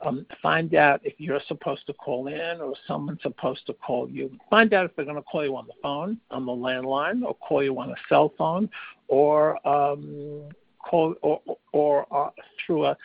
[0.00, 4.30] Um, find out if you're supposed to call in or someone's supposed to call you.
[4.48, 7.34] Find out if they're going to call you on the phone, on the landline, or
[7.34, 8.70] call you on a cell phone,
[9.08, 10.48] or um,
[10.78, 11.40] call or,
[11.72, 12.30] or uh,
[12.64, 12.96] through a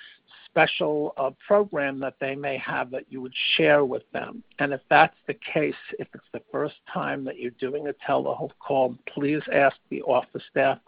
[0.51, 4.43] special uh, program that they may have that you would share with them.
[4.59, 8.51] And if that's the case, if it's the first time that you're doing a telehealth
[8.59, 10.79] call, please ask the office staff.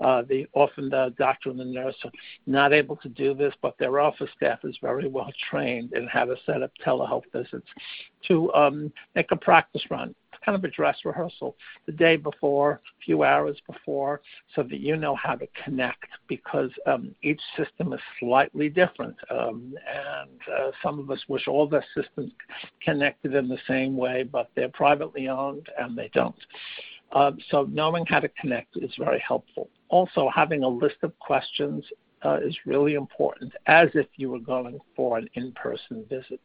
[0.00, 2.12] Uh, the often the doctor and the nurse are
[2.46, 6.24] not able to do this, but their office staff is very well trained in how
[6.24, 7.68] to set up telehealth visits
[8.28, 10.14] to um, make a practice run
[10.46, 14.22] kind of a dress rehearsal the day before, a few hours before,
[14.54, 19.16] so that you know how to connect because um, each system is slightly different.
[19.30, 22.30] Um, and uh, some of us wish all the systems
[22.82, 26.34] connected in the same way, but they're privately owned and they don't.
[27.12, 29.68] Uh, so knowing how to connect is very helpful.
[29.88, 31.84] Also, having a list of questions
[32.24, 36.40] uh, is really important, as if you were going for an in-person visit.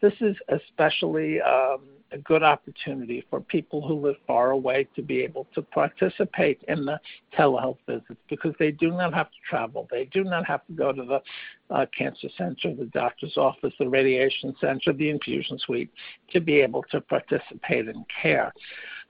[0.00, 1.80] This is especially um,
[2.12, 6.84] a good opportunity for people who live far away to be able to participate in
[6.84, 7.00] the
[7.36, 9.88] telehealth visits because they do not have to travel.
[9.90, 13.88] They do not have to go to the uh, cancer center, the doctor's office, the
[13.88, 15.90] radiation center, the infusion suite
[16.32, 18.52] to be able to participate in care.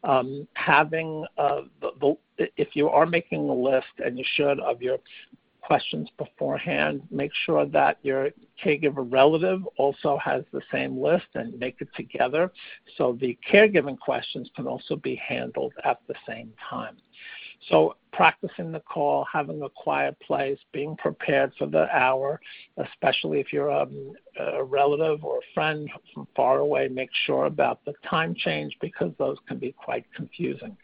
[0.04, 1.90] Um, having uh, the,
[2.38, 4.98] the, if you are making a list, and you should, of your
[5.66, 7.02] questions beforehand.
[7.10, 8.30] Make sure that your
[8.64, 12.52] caregiver relative also has the same list and make it together
[12.96, 16.96] so the caregiving questions can also be handled at the same time.
[17.68, 22.40] So practicing the call, having a quiet place, being prepared for the hour,
[22.76, 27.84] especially if you're um, a relative or a friend from far away, make sure about
[27.84, 30.76] the time change because those can be quite confusing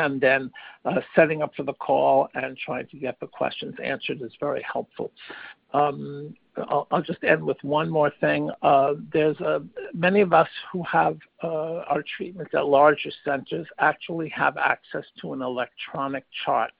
[0.00, 0.50] and then
[0.84, 4.62] uh, setting up for the call and trying to get the questions answered is very
[4.62, 5.12] helpful.
[5.72, 8.50] Um, I'll, I'll, just end with one more thing.
[8.62, 9.62] Uh, there's a,
[9.94, 15.32] many of us who have uh, our treatments at larger centers actually have access to
[15.32, 16.72] an electronic chart.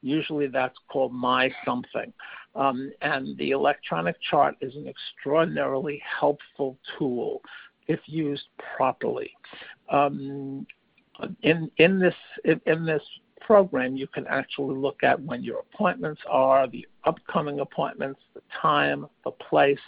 [0.00, 2.12] Usually that's called My Something.
[2.54, 7.42] Um, and the electronic chart is an extraordinarily helpful tool
[7.86, 9.30] if used properly.
[9.90, 10.66] Um,
[11.42, 12.14] in in this
[12.66, 13.02] in this
[13.40, 19.06] program, you can actually look at when your appointments are, the upcoming appointments, the time,
[19.24, 19.78] the place,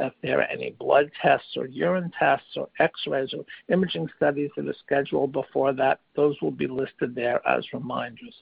[0.00, 4.66] if there are any blood tests or urine tests or x-rays or imaging studies that
[4.66, 8.34] are scheduled before that, those will be listed there as reminders.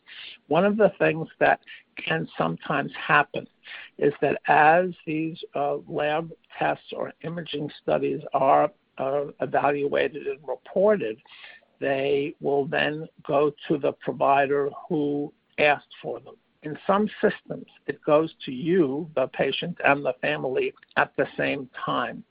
[0.49, 1.61] One of the things that
[1.97, 3.47] can sometimes happen
[3.99, 11.18] is that as these uh, lab tests or imaging studies are uh, evaluated and reported,
[11.81, 16.35] they will then go to the provider who asked for them.
[16.62, 21.68] In some systems, it goes to you, the patient, and the family at the same
[21.85, 22.25] time.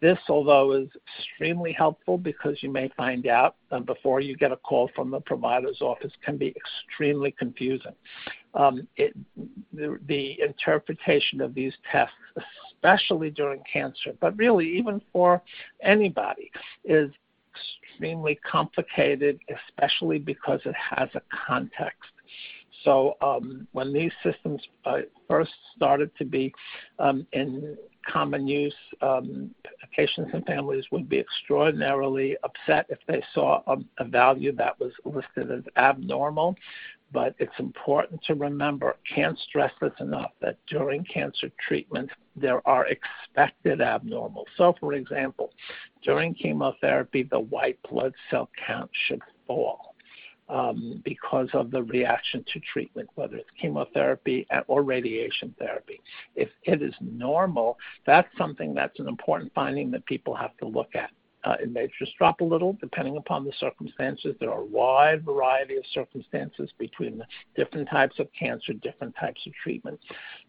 [0.00, 3.56] This, although is extremely helpful because you may find out
[3.86, 7.94] before you get a call from the provider's office, can be extremely confusing.
[8.54, 9.14] Um, it,
[9.72, 12.14] the, the interpretation of these tests,
[12.74, 15.42] especially during cancer, but really even for
[15.82, 16.50] anybody,
[16.84, 17.10] is
[17.92, 19.38] extremely complicated,
[19.68, 22.10] especially because it has a context.
[22.84, 24.98] So um, when these systems uh,
[25.28, 26.52] first started to be
[26.98, 27.76] um, in
[28.06, 29.50] common use, um,
[29.96, 34.92] patients and families would be extraordinarily upset if they saw a, a value that was
[35.04, 36.56] listed as abnormal
[37.12, 42.86] but it's important to remember, can't stress this enough, that during cancer treatment, there are
[42.88, 44.46] expected abnormals.
[44.56, 45.52] So, for example,
[46.06, 49.94] during chemotherapy, the white blood cell count should fall.
[50.48, 56.00] Um, because of the reaction to treatment, whether it's chemotherapy or radiation therapy.
[56.36, 57.76] If it is normal,
[58.06, 61.10] that's something that's an important finding that people have to look at.
[61.46, 64.34] Uh, it may just drop a little depending upon the circumstances.
[64.40, 67.24] There are a wide variety of circumstances between the
[67.54, 70.00] different types of cancer, different types of treatment.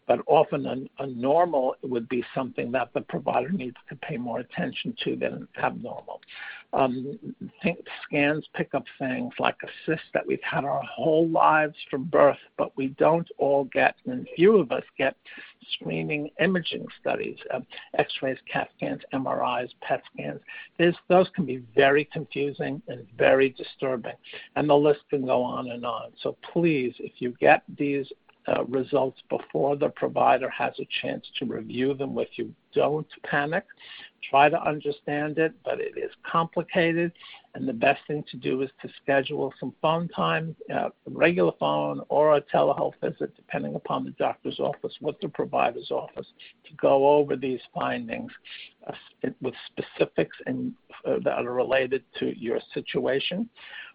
[0.08, 4.40] But often a, a normal would be something that the provider needs to pay more
[4.40, 6.20] attention to than an abnormal.
[6.74, 7.18] Um,
[7.62, 12.04] think scans pick up things like a cyst that we've had our whole lives from
[12.04, 15.16] birth, but we don't all get, and few of us get,
[15.72, 17.66] screening imaging studies, um,
[17.98, 20.40] X-rays, CAT scans, MRIs, PET scans.
[20.78, 24.16] There's, those can be very confusing and very disturbing,
[24.56, 26.12] and the list can go on and on.
[26.22, 28.06] So please, if you get these
[28.66, 32.54] results before the provider has a chance to review them with you.
[32.72, 33.64] Don't panic.
[34.30, 37.12] Try to understand it, but it is complicated.
[37.54, 42.02] And the best thing to do is to schedule some phone time, uh, regular phone
[42.08, 46.26] or a telehealth visit, depending upon the doctor's office, with the provider's office,
[46.68, 48.30] to go over these findings
[48.77, 48.77] uh,
[49.40, 50.72] with specifics and,
[51.04, 53.48] uh, that are related to your situation.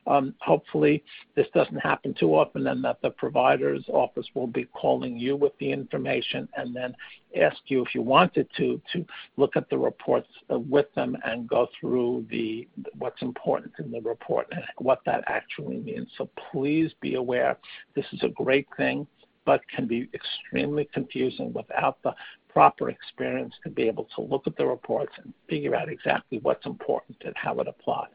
[0.06, 1.04] Um, hopefully,
[1.36, 5.54] this doesn't happen too often, and that the provider's office will be calling you with
[5.60, 6.94] the information and then
[7.40, 9.06] ask you if you wanted to to
[9.38, 12.68] look at the reports uh, with them and go through the
[12.98, 16.10] what's important in the report and what that actually means.
[16.18, 17.58] So please be aware
[17.96, 19.08] this is a great thing,
[19.46, 22.14] but can be extremely confusing without the
[22.54, 26.66] proper experience to be able to look at the reports and figure out exactly what's
[26.68, 28.08] important and how it applies.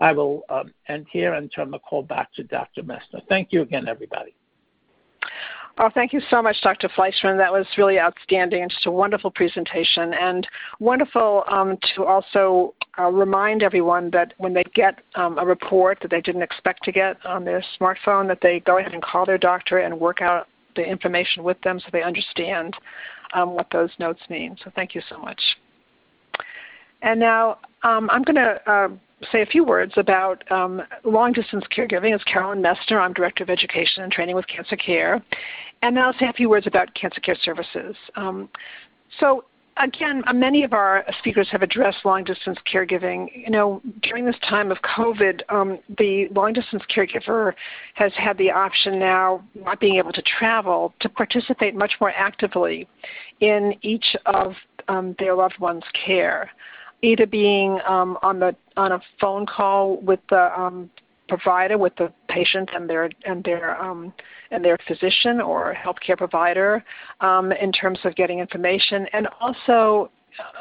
[0.00, 2.82] I will um, end here and turn the call back to Dr.
[2.82, 3.22] Messner.
[3.28, 4.34] Thank you again, everybody.
[5.78, 6.90] Oh, thank you so much, Dr.
[6.94, 7.38] Fleishman.
[7.38, 10.46] That was really outstanding and just a wonderful presentation and
[10.80, 16.10] wonderful um, to also uh, remind everyone that when they get um, a report that
[16.10, 19.38] they didn't expect to get on their smartphone, that they go ahead and call their
[19.38, 20.46] doctor and work out
[20.76, 22.74] the information with them so they understand
[23.32, 24.56] um, what those notes mean.
[24.64, 25.40] So thank you so much.
[27.02, 28.88] And now um, I'm going to uh,
[29.30, 32.14] say a few words about um, long distance caregiving.
[32.14, 35.22] As Carolyn Messner, I'm Director of Education and Training with Cancer Care.
[35.82, 37.96] And then I'll say a few words about cancer care services.
[38.14, 38.48] Um,
[39.18, 39.44] so
[39.76, 43.28] again, many of our speakers have addressed long distance caregiving.
[43.34, 47.54] You know, during this time of COVID, um, the long distance caregiver
[47.94, 52.88] has had the option now, not being able to travel, to participate much more actively
[53.40, 54.54] in each of
[54.88, 56.50] um, their loved one's care
[57.02, 60.88] either being um, on the on a phone call with the um,
[61.32, 64.12] provider, with the patient and their and their um,
[64.50, 66.84] and their physician or healthcare provider,
[67.22, 70.10] um, in terms of getting information, and also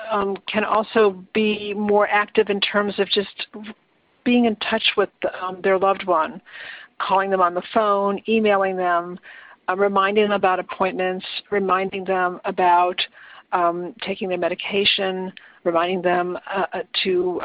[0.10, 3.48] um, can also be more active in terms of just
[4.24, 5.10] being in touch with
[5.42, 6.42] um, their loved one,
[7.00, 9.20] calling them on the phone, emailing them,
[9.68, 13.02] uh, reminding them about appointments, reminding them about
[13.52, 15.34] um, taking their medication,
[15.66, 17.42] reminding them uh, uh, to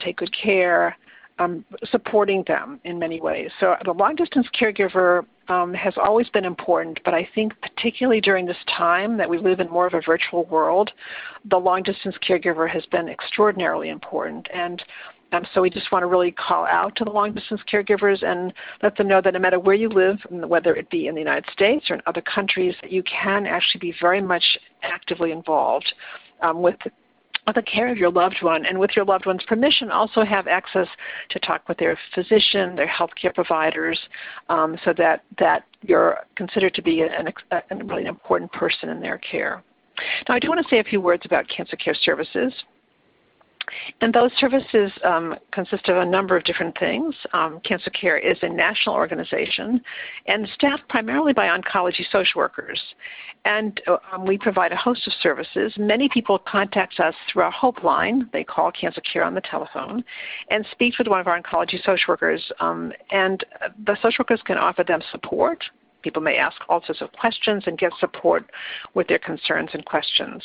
[0.00, 0.96] take good care,
[1.38, 3.50] um, supporting them in many ways.
[3.60, 8.46] So the long distance caregiver um, has always been important, but I think particularly during
[8.46, 10.90] this time that we live in more of a virtual world,
[11.44, 14.48] the long distance caregiver has been extraordinarily important.
[14.52, 14.82] And
[15.32, 18.52] um, so we just want to really call out to the long distance caregivers and
[18.82, 21.50] let them know that no matter where you live, whether it be in the United
[21.52, 25.92] States or in other countries, you can actually be very much actively involved
[26.42, 26.76] um, with
[27.54, 30.88] the care of your loved one and with your loved one's permission also have access
[31.30, 33.98] to talk with their physician, their healthcare providers,
[34.48, 38.88] um, so that, that you're considered to be an, a, a really an important person
[38.88, 39.62] in their care.
[40.28, 42.52] Now I do want to say a few words about cancer care services.
[44.00, 47.14] And those services um, consist of a number of different things.
[47.32, 49.80] Um, Cancer Care is a national organization
[50.26, 52.80] and staffed primarily by oncology social workers.
[53.44, 53.80] And
[54.12, 55.72] um, we provide a host of services.
[55.78, 58.28] Many people contact us through our Hope line.
[58.32, 60.04] They call Cancer Care on the telephone
[60.50, 62.42] and speak with one of our oncology social workers.
[62.60, 63.44] Um, and
[63.84, 65.62] the social workers can offer them support.
[66.02, 68.50] People may ask all sorts of questions and get support
[68.94, 70.42] with their concerns and questions.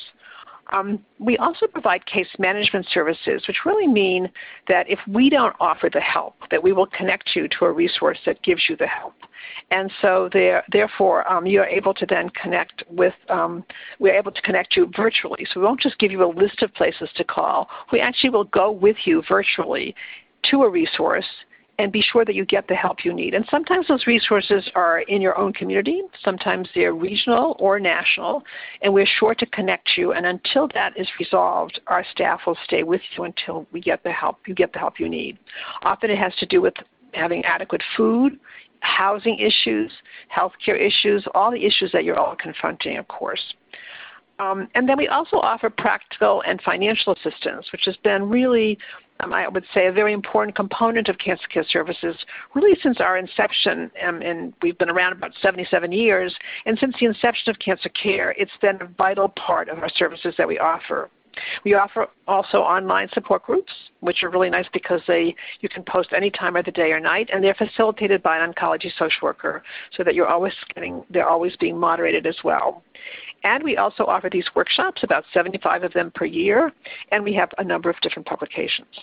[0.72, 4.30] Um, we also provide case management services, which really mean
[4.68, 8.18] that if we don't offer the help, that we will connect you to a resource
[8.26, 9.14] that gives you the help.
[9.72, 13.64] And so there, therefore, um, you are able to then connect with, um,
[14.00, 15.46] we're able to connect you virtually.
[15.52, 17.70] So we won't just give you a list of places to call.
[17.92, 19.96] We actually will go with you virtually
[20.50, 21.26] to a resource
[21.80, 23.34] and be sure that you get the help you need.
[23.34, 28.44] And sometimes those resources are in your own community, sometimes they're regional or national,
[28.82, 30.14] and we're sure to connect you.
[30.14, 34.12] And until that is resolved, our staff will stay with you until we get the
[34.12, 35.38] help you get the help you need.
[35.84, 36.74] Often it has to do with
[37.14, 38.40] having adequate food,
[38.82, 39.92] housing issues,
[40.36, 43.54] healthcare issues, all the issues that you're all confronting, of course.
[44.40, 48.78] Um, and then we also offer practical and financial assistance, which has been really
[49.22, 52.16] um, I would say, a very important component of cancer care services,
[52.54, 57.06] really since our inception, um, and we've been around about 77 years, and since the
[57.06, 61.10] inception of cancer care, it's been a vital part of our services that we offer.
[61.64, 66.10] We offer also online support groups, which are really nice because they you can post
[66.14, 69.64] any time of the day or night, and they're facilitated by an oncology social worker,
[69.96, 72.84] so that you're always getting they're always being moderated as well.
[73.44, 76.72] And we also offer these workshops, about 75 of them per year,
[77.12, 78.96] and we have a number of different publications.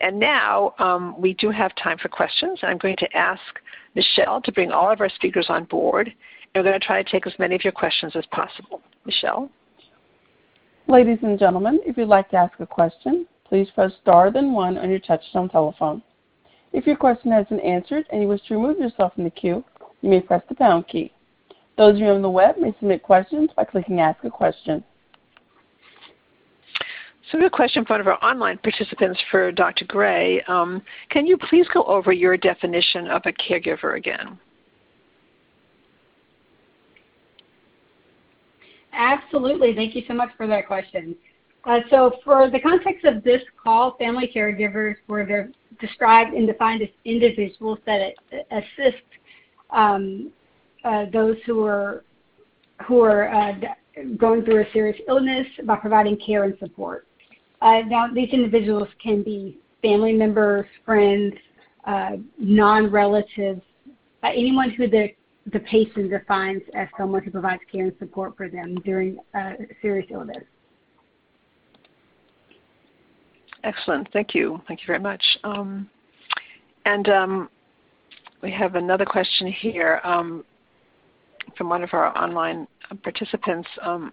[0.00, 2.58] And now um, we do have time for questions.
[2.62, 3.40] I'm going to ask
[3.94, 7.10] Michelle to bring all of our speakers on board, and we're going to try to
[7.10, 8.80] take as many of your questions as possible.
[9.06, 9.50] Michelle?
[10.86, 14.76] Ladies and gentlemen, if you'd like to ask a question, please press star then one
[14.76, 16.02] on your touchtone telephone.
[16.74, 19.64] If your question has been answered and you wish to remove yourself from the queue,
[20.02, 21.13] you may press the pound key.
[21.76, 24.84] Those of you on the web may submit questions by clicking Ask a Question.
[27.30, 29.86] So we have a question from one of our online participants for Dr.
[29.86, 30.42] Gray.
[30.42, 34.38] Um, can you please go over your definition of a caregiver again?
[38.92, 39.74] Absolutely.
[39.74, 41.16] Thank you so much for that question.
[41.64, 45.48] Uh, so for the context of this call, family caregivers were
[45.80, 48.12] described and defined as individuals that
[48.50, 49.02] assist
[49.70, 50.30] um,
[50.84, 52.04] uh, those who are
[52.86, 53.52] who are uh,
[54.16, 57.06] going through a serious illness by providing care and support.
[57.62, 61.34] Uh, now, these individuals can be family members, friends,
[61.84, 63.62] uh, non-relatives,
[64.22, 65.08] uh, anyone who the
[65.52, 70.06] the patient defines as someone who provides care and support for them during a serious
[70.10, 70.42] illness.
[73.62, 74.08] Excellent.
[74.12, 74.60] Thank you.
[74.66, 75.22] Thank you very much.
[75.44, 75.88] Um,
[76.86, 77.48] and um,
[78.42, 80.44] we have another question here um,
[81.56, 82.66] from one of our online
[83.02, 83.68] participants.
[83.82, 84.12] Um,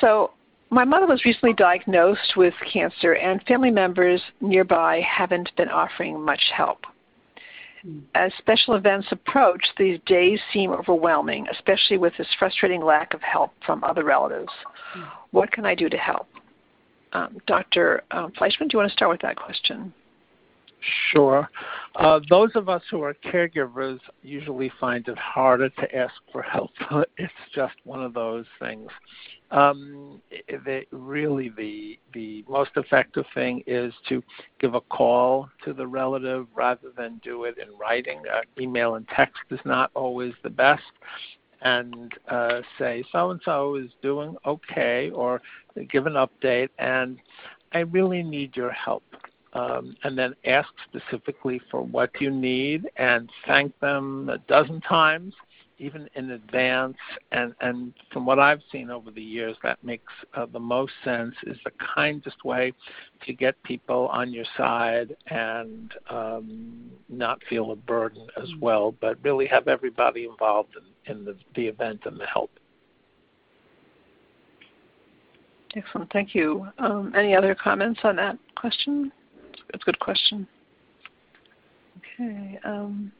[0.00, 0.32] so,
[0.70, 6.42] my mother was recently diagnosed with cancer, and family members nearby haven't been offering much
[6.56, 6.86] help.
[7.82, 7.98] Hmm.
[8.14, 13.52] As special events approach, these days seem overwhelming, especially with this frustrating lack of help
[13.66, 14.52] from other relatives.
[14.94, 15.02] Hmm.
[15.30, 16.28] What can I do to help?
[17.12, 18.02] Um, Dr.
[18.10, 19.92] Um, Fleishman, do you want to start with that question?
[21.10, 21.48] Sure.
[21.96, 26.70] Uh, those of us who are caregivers usually find it harder to ask for help.
[27.16, 28.90] it's just one of those things.
[29.50, 30.22] Um,
[30.64, 34.22] they, really, the the most effective thing is to
[34.58, 38.22] give a call to the relative rather than do it in writing.
[38.32, 40.82] Uh, email and text is not always the best,
[41.60, 45.42] and uh, say so and so is doing okay, or
[45.90, 47.18] give an update, and
[47.72, 49.04] I really need your help
[49.54, 55.34] um, and then ask specifically for what you need and thank them a dozen times,
[55.78, 56.96] even in advance.
[57.32, 61.34] And, and from what I've seen over the years, that makes uh, the most sense,
[61.46, 62.72] is the kindest way
[63.26, 69.18] to get people on your side and um, not feel a burden as well, but
[69.22, 70.76] really have everybody involved
[71.06, 72.50] in, in the, the event and the help.
[75.74, 76.68] Excellent, thank you.
[76.78, 79.10] Um, any other comments on that question?
[79.72, 80.46] That's a good question.
[81.98, 82.58] Okay.
[82.64, 83.10] Um,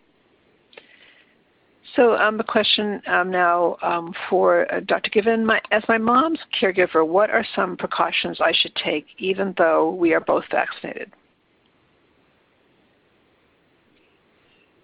[1.97, 5.11] so um, a question um, now um, for uh, Dr.
[5.11, 5.45] Given.
[5.45, 10.15] My, as my mom's caregiver, what are some precautions I should take even though we
[10.15, 11.13] are both vaccinated?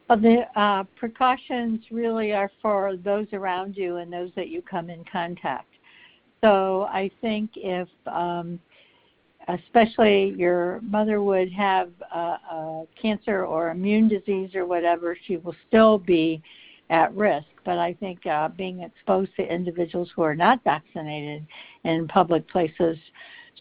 [0.09, 4.89] Well, the uh, precautions really are for those around you and those that you come
[4.89, 5.69] in contact.
[6.43, 8.59] So I think if um,
[9.49, 15.57] especially your mother would have a, a cancer or immune disease or whatever, she will
[15.67, 16.43] still be
[16.91, 17.47] at risk.
[17.65, 21.47] But I think uh, being exposed to individuals who are not vaccinated
[21.85, 22.97] in public places.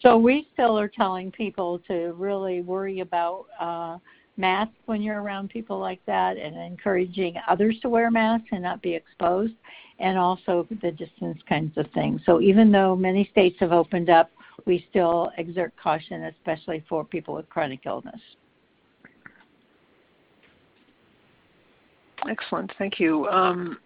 [0.01, 3.97] So we still are telling people to really worry about uh,
[4.38, 8.81] masks when you're around people like that and encouraging others to wear masks and not
[8.81, 9.53] be exposed
[9.99, 12.21] and also the distance kinds of things.
[12.25, 14.29] So even though many states have opened up
[14.68, 18.20] we still exert caution, especially for people with chronic illness.
[22.30, 23.28] Excellent, thank you.
[23.28, 23.80] Um,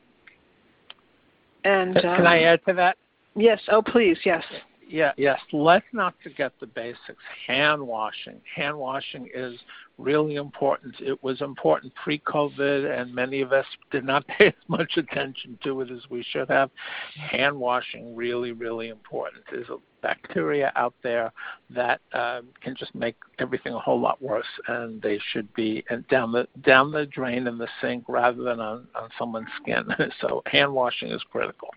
[1.64, 2.98] and can, um, I add to that?
[3.36, 3.62] Yes.
[3.70, 4.18] Oh, please.
[4.26, 4.44] Yes.
[4.92, 5.14] Yeah.
[5.18, 5.40] Yes.
[5.54, 7.24] Let's not forget the basics.
[7.48, 8.42] Hand washing.
[8.56, 9.58] Hand washing is
[9.98, 10.96] really important.
[11.00, 15.82] It was important pre-COVID, and many of us did not pay as much attention to
[15.82, 16.70] it as we should have.
[17.16, 19.44] Hand washing really, really important.
[19.50, 21.32] There's a bacteria out there
[21.70, 26.32] that uh, can just make everything a whole lot worse, and they should be down
[26.32, 29.86] the down the drain in the sink rather than on on someone's skin.
[30.22, 31.70] so hand washing is critical.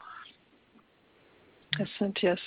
[1.78, 2.18] Excellent.
[2.22, 2.38] Yes,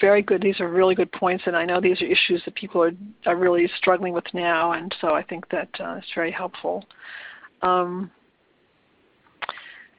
[0.00, 0.42] very good.
[0.42, 2.92] These are really good points, and I know these are issues that people are
[3.26, 6.84] are really struggling with now, and so I think that uh, it's very helpful.
[7.62, 8.10] Um,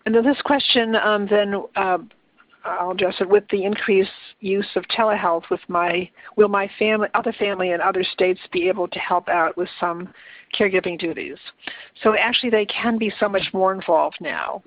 [0.06, 1.98] and then this question um, then uh,
[2.64, 5.50] I'll address it with the increased use of telehealth.
[5.50, 9.56] With my will my family, other family in other states be able to help out
[9.58, 10.10] with some
[10.58, 11.38] caregiving duties?
[12.04, 14.62] So actually, they can be so much more involved now.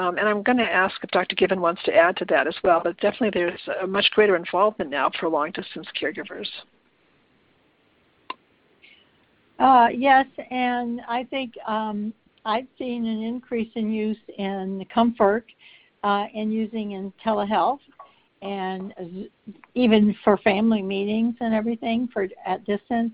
[0.00, 1.36] Um, and I'm going to ask if Dr.
[1.36, 4.90] Given wants to add to that as well, but definitely there's a much greater involvement
[4.90, 6.46] now for long distance caregivers.
[9.58, 12.14] Uh, yes, and I think um,
[12.46, 15.44] I've seen an increase in use in comfort
[16.02, 17.80] uh, in using in telehealth
[18.40, 18.94] and
[19.74, 23.12] even for family meetings and everything for at distance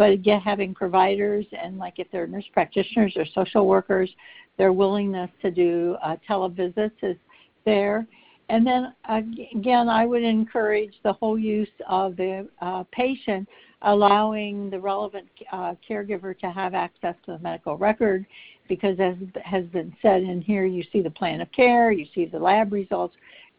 [0.00, 4.08] but again having providers and like if they're nurse practitioners or social workers
[4.56, 7.16] their willingness to do uh, televisits is
[7.64, 8.06] there.
[8.48, 13.46] And then again, I would encourage the whole use of the uh, patient
[13.82, 18.26] allowing the relevant uh, caregiver to have access to the medical record
[18.68, 22.24] because as has been said in here, you see the plan of care, you see
[22.24, 23.14] the lab results,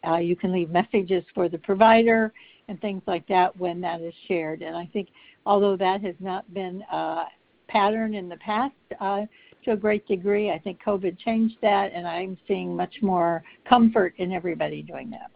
[0.07, 2.33] uh, you can leave messages for the provider
[2.67, 4.61] and things like that when that is shared.
[4.61, 5.09] And I think
[5.45, 7.25] although that has not been a
[7.67, 9.21] pattern in the past, uh,
[9.63, 10.51] to a great degree.
[10.51, 15.31] I think COVID changed that, and I'm seeing much more comfort in everybody doing that.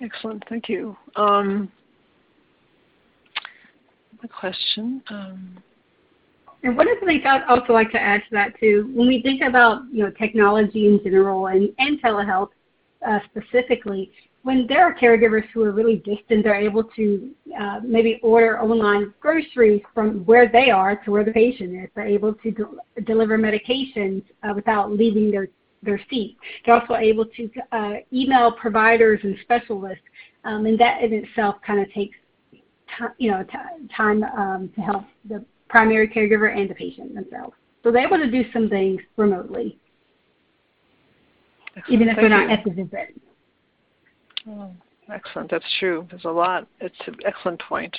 [0.00, 0.44] Excellent.
[0.48, 0.96] Thank you.
[1.16, 1.72] Um,
[4.22, 5.02] a question.
[5.10, 5.58] Um,
[6.62, 9.22] and one of the things I'd also like to add to that too, when we
[9.22, 12.50] think about you know technology in general and, and telehealth
[13.06, 14.10] uh, specifically,
[14.48, 17.30] when there are caregivers who are really distant, they're able to
[17.60, 21.90] uh, maybe order online groceries from where they are to where the patient is.
[21.94, 25.48] They're able to de- deliver medications uh, without leaving their
[25.82, 26.38] their seat.
[26.64, 30.02] They're also able to uh, email providers and specialists,
[30.44, 32.16] um, and that in itself kind of takes
[32.98, 37.52] time, you know, t- time um, to help the primary caregiver and the patient themselves.
[37.82, 39.78] So they're able to do some things remotely,
[41.76, 41.92] excellent.
[41.92, 42.54] even if Thank they're not you.
[42.56, 43.20] at the visit.
[44.48, 44.70] Oh,
[45.12, 45.50] excellent.
[45.50, 46.06] That's true.
[46.10, 46.66] There's a lot.
[46.80, 47.96] It's an excellent point.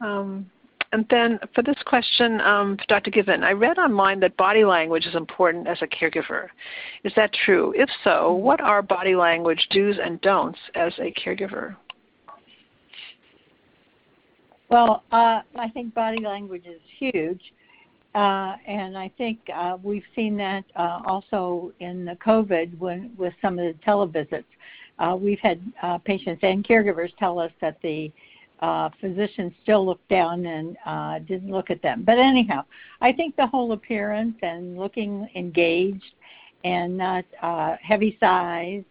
[0.00, 0.50] Um,
[0.92, 3.10] and then for this question, um, Dr.
[3.10, 6.48] Given, I read online that body language is important as a caregiver.
[7.02, 7.72] Is that true?
[7.74, 11.76] If so, what are body language do's and don'ts as a caregiver?
[14.68, 17.40] Well, uh, I think body language is huge.
[18.14, 23.32] Uh, and I think uh, we've seen that uh, also in the COVID when, with
[23.40, 24.44] some of the televisits.
[25.02, 28.10] Uh, we've had uh, patients and caregivers tell us that the
[28.60, 32.04] uh, physicians still looked down and uh, didn't look at them.
[32.04, 32.64] But anyhow,
[33.00, 36.14] I think the whole appearance and looking engaged
[36.62, 38.84] and not uh, heavy sighs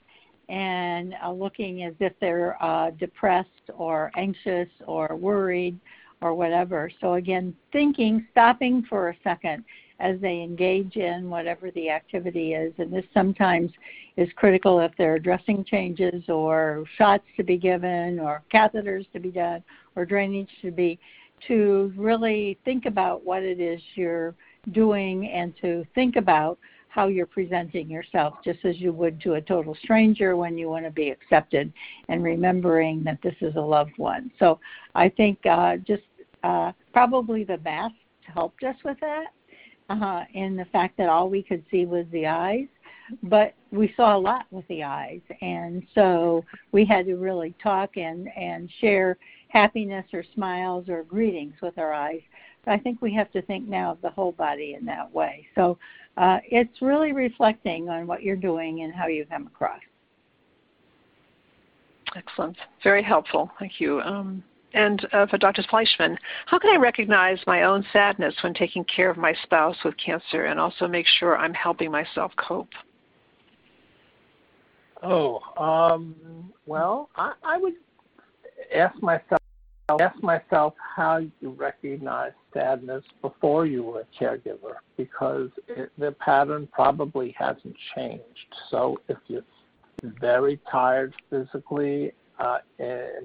[0.49, 5.79] and looking as if they're uh, depressed or anxious or worried
[6.21, 6.91] or whatever.
[6.99, 9.63] So again, thinking, stopping for a second
[10.01, 13.71] as they engage in whatever the activity is, and this sometimes
[14.17, 19.19] is critical if there are dressing changes or shots to be given or catheters to
[19.19, 19.63] be done
[19.95, 20.99] or drainage to be
[21.47, 24.35] to really think about what it is you're
[24.73, 26.57] doing and to think about
[26.89, 30.83] how you're presenting yourself, just as you would to a total stranger when you want
[30.83, 31.71] to be accepted,
[32.09, 34.29] and remembering that this is a loved one.
[34.37, 34.59] So
[34.93, 36.03] I think uh, just
[36.43, 37.95] uh, probably the mask
[38.25, 39.27] helped us with that,
[39.89, 42.67] uh, in the fact that all we could see was the eyes.
[43.23, 47.97] But we saw a lot with the eyes, and so we had to really talk
[47.97, 49.17] and and share
[49.49, 52.21] happiness or smiles or greetings with our eyes.
[52.67, 55.45] I think we have to think now of the whole body in that way.
[55.55, 55.77] So
[56.17, 59.81] uh, it's really reflecting on what you're doing and how you come across.
[62.15, 62.57] Excellent.
[62.83, 63.49] Very helpful.
[63.59, 64.01] Thank you.
[64.01, 64.43] Um,
[64.73, 65.63] and uh, for Dr.
[65.69, 69.95] Fleishman, how can I recognize my own sadness when taking care of my spouse with
[69.97, 72.69] cancer and also make sure I'm helping myself cope?
[75.03, 77.73] Oh, um, well, I, I would
[78.73, 79.41] ask myself
[79.99, 86.67] ask myself how you recognize sadness before you were a caregiver because it, the pattern
[86.71, 88.55] probably hasn't changed.
[88.69, 89.43] So if you're
[90.01, 92.13] very tired physically,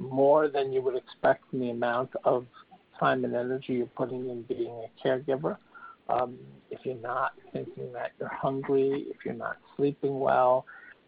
[0.01, 2.47] more than you would expect from the amount of
[2.99, 5.57] time and energy you're putting in being a caregiver,
[6.09, 6.37] um,
[6.71, 10.65] if you're not thinking that you're hungry, if you're not sleeping well,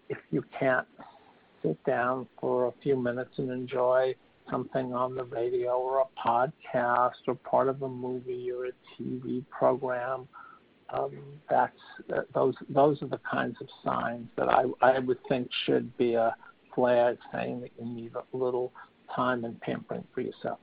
[0.08, 0.86] if you can't
[1.62, 4.14] sit down for a few minutes and enjoy
[4.50, 9.44] something on the radio or a podcast or part of a movie or a TV
[9.50, 10.28] program.
[10.90, 11.18] Um,
[11.50, 11.76] that's
[12.16, 16.14] uh, those those are the kinds of signs that I I would think should be
[16.14, 16.34] a
[16.78, 18.72] flag saying that you need a little
[19.14, 20.60] time and pampering for yourself.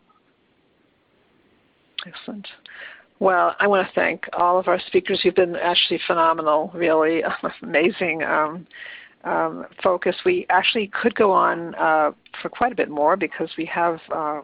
[2.08, 2.48] Excellent.
[3.20, 5.20] Well, I want to thank all of our speakers.
[5.24, 7.22] You've been actually phenomenal, really
[7.62, 8.24] amazing.
[8.24, 8.66] Um,
[9.26, 10.16] um, focus.
[10.24, 12.12] We actually could go on uh,
[12.42, 14.42] for quite a bit more because we have uh,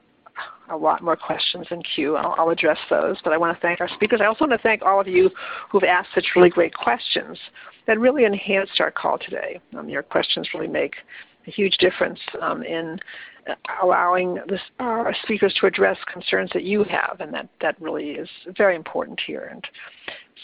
[0.72, 2.16] a lot more questions in queue.
[2.16, 4.22] I'll, I'll, address those, but I want to thank our speakers.
[4.22, 5.30] I also want to thank all of you
[5.70, 7.38] who've asked such really great questions
[7.86, 9.60] that really enhanced our call today.
[9.78, 10.96] Um, your questions really make
[11.48, 13.00] a huge difference um, in
[13.82, 18.30] allowing this, our speakers to address concerns that you have, and that, that really is
[18.56, 19.50] very important here.
[19.52, 19.64] And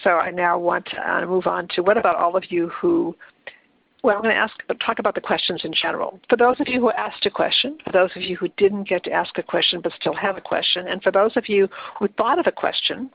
[0.04, 3.16] so I now want to uh, move on to what about all of you who
[4.04, 6.20] well, I'm going to ask, talk about the questions in general.
[6.30, 9.04] For those of you who asked a question, for those of you who didn't get
[9.06, 11.68] to ask a question but still have a question, and for those of you
[11.98, 13.10] who thought of a question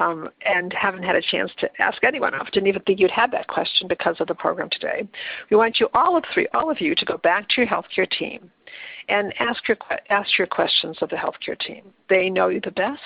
[0.00, 3.30] um, and haven't had a chance to ask anyone else, didn't even think you'd had
[3.32, 5.06] that question because of the program today,
[5.50, 8.10] we want you all of three, all of you, to go back to your healthcare
[8.10, 8.50] team
[9.08, 9.76] and ask your
[10.08, 11.82] ask your questions of the healthcare team.
[12.08, 13.02] They know you the best.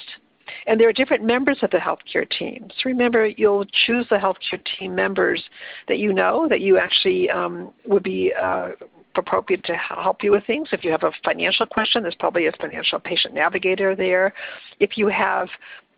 [0.66, 2.68] And there are different members of the healthcare team.
[2.68, 5.42] So remember, you'll choose the healthcare team members
[5.88, 8.72] that you know, that you actually um, would be uh,
[9.16, 10.68] appropriate to help you with things.
[10.72, 14.34] If you have a financial question, there's probably a financial patient navigator there.
[14.80, 15.48] If you have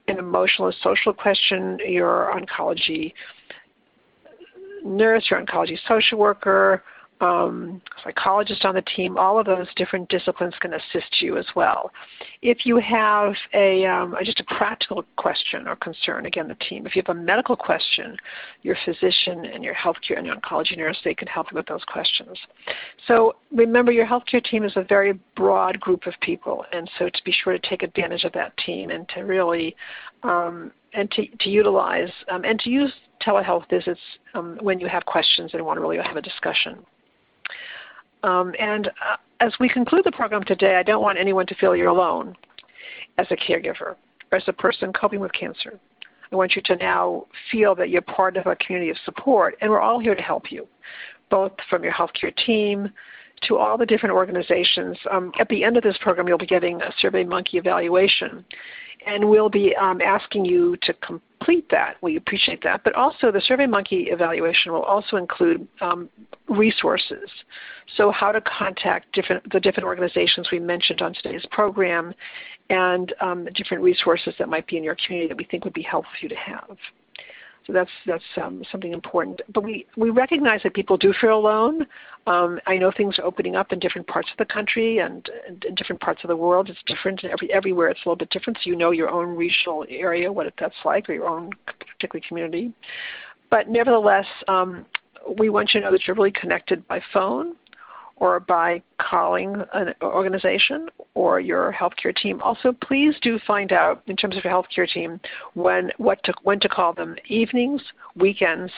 [0.08, 3.12] an emotional or social question, your oncology
[4.84, 6.82] nurse, your oncology social worker,
[7.20, 11.90] um, psychologist on the team, all of those different disciplines can assist you as well.
[12.42, 16.86] If you have a um, just a practical question or concern, again, the team.
[16.86, 18.16] If you have a medical question,
[18.62, 21.84] your physician and your healthcare and your oncology nurse, they can help you with those
[21.84, 22.38] questions.
[23.06, 27.24] So remember, your healthcare team is a very broad group of people, and so to
[27.24, 29.74] be sure to take advantage of that team and to really
[30.22, 32.92] um, and to, to utilize um, and to use
[33.26, 34.00] telehealth visits
[34.34, 36.84] um, when you have questions and want to really have a discussion.
[38.22, 41.76] Um, and uh, as we conclude the program today, I don't want anyone to feel
[41.76, 42.34] you're alone
[43.18, 43.96] as a caregiver
[44.32, 45.78] or as a person coping with cancer.
[46.32, 49.70] I want you to now feel that you're part of a community of support, and
[49.70, 50.66] we're all here to help you,
[51.30, 52.90] both from your healthcare team
[53.42, 54.96] to all the different organizations.
[55.10, 58.44] Um, at the end of this program, you'll be getting a SurveyMonkey evaluation,
[59.06, 61.96] and we'll be um, asking you to complete that.
[62.02, 62.82] We appreciate that.
[62.84, 66.08] But also, the SurveyMonkey evaluation will also include um,
[66.48, 67.30] resources.
[67.96, 72.14] So, how to contact different, the different organizations we mentioned on today's program,
[72.70, 75.82] and um, different resources that might be in your community that we think would be
[75.82, 76.76] helpful for you to have.
[77.66, 79.40] So that's that's um, something important.
[79.52, 81.86] But we, we recognize that people do feel alone.
[82.28, 85.64] Um, I know things are opening up in different parts of the country and, and,
[85.64, 86.68] in different parts of the world.
[86.68, 87.88] It's different every, everywhere.
[87.88, 88.58] It's a little bit different.
[88.62, 92.72] So you know your own regional area, what that's like, or your own particular community.
[93.50, 94.86] But nevertheless, um,
[95.38, 97.54] we want you to know that you're really connected by phone
[98.16, 102.40] or by calling an organization or your healthcare team.
[102.42, 105.20] Also, please do find out in terms of your healthcare team
[105.54, 107.82] when what to when to call them evenings,
[108.14, 108.72] weekends,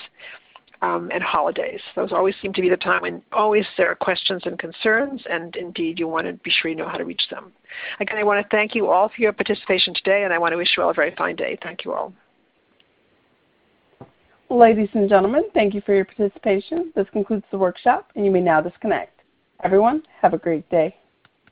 [0.82, 1.80] um, and holidays.
[1.96, 5.54] Those always seem to be the time when always there are questions and concerns, and
[5.56, 7.52] indeed you want to be sure you know how to reach them.
[8.00, 10.56] Again, I want to thank you all for your participation today, and I want to
[10.56, 11.58] wish you all a very fine day.
[11.62, 12.12] Thank you all.
[14.50, 16.90] Ladies and gentlemen, thank you for your participation.
[16.96, 19.17] This concludes the workshop, and you may now disconnect.
[19.64, 20.94] Everyone, have a great day.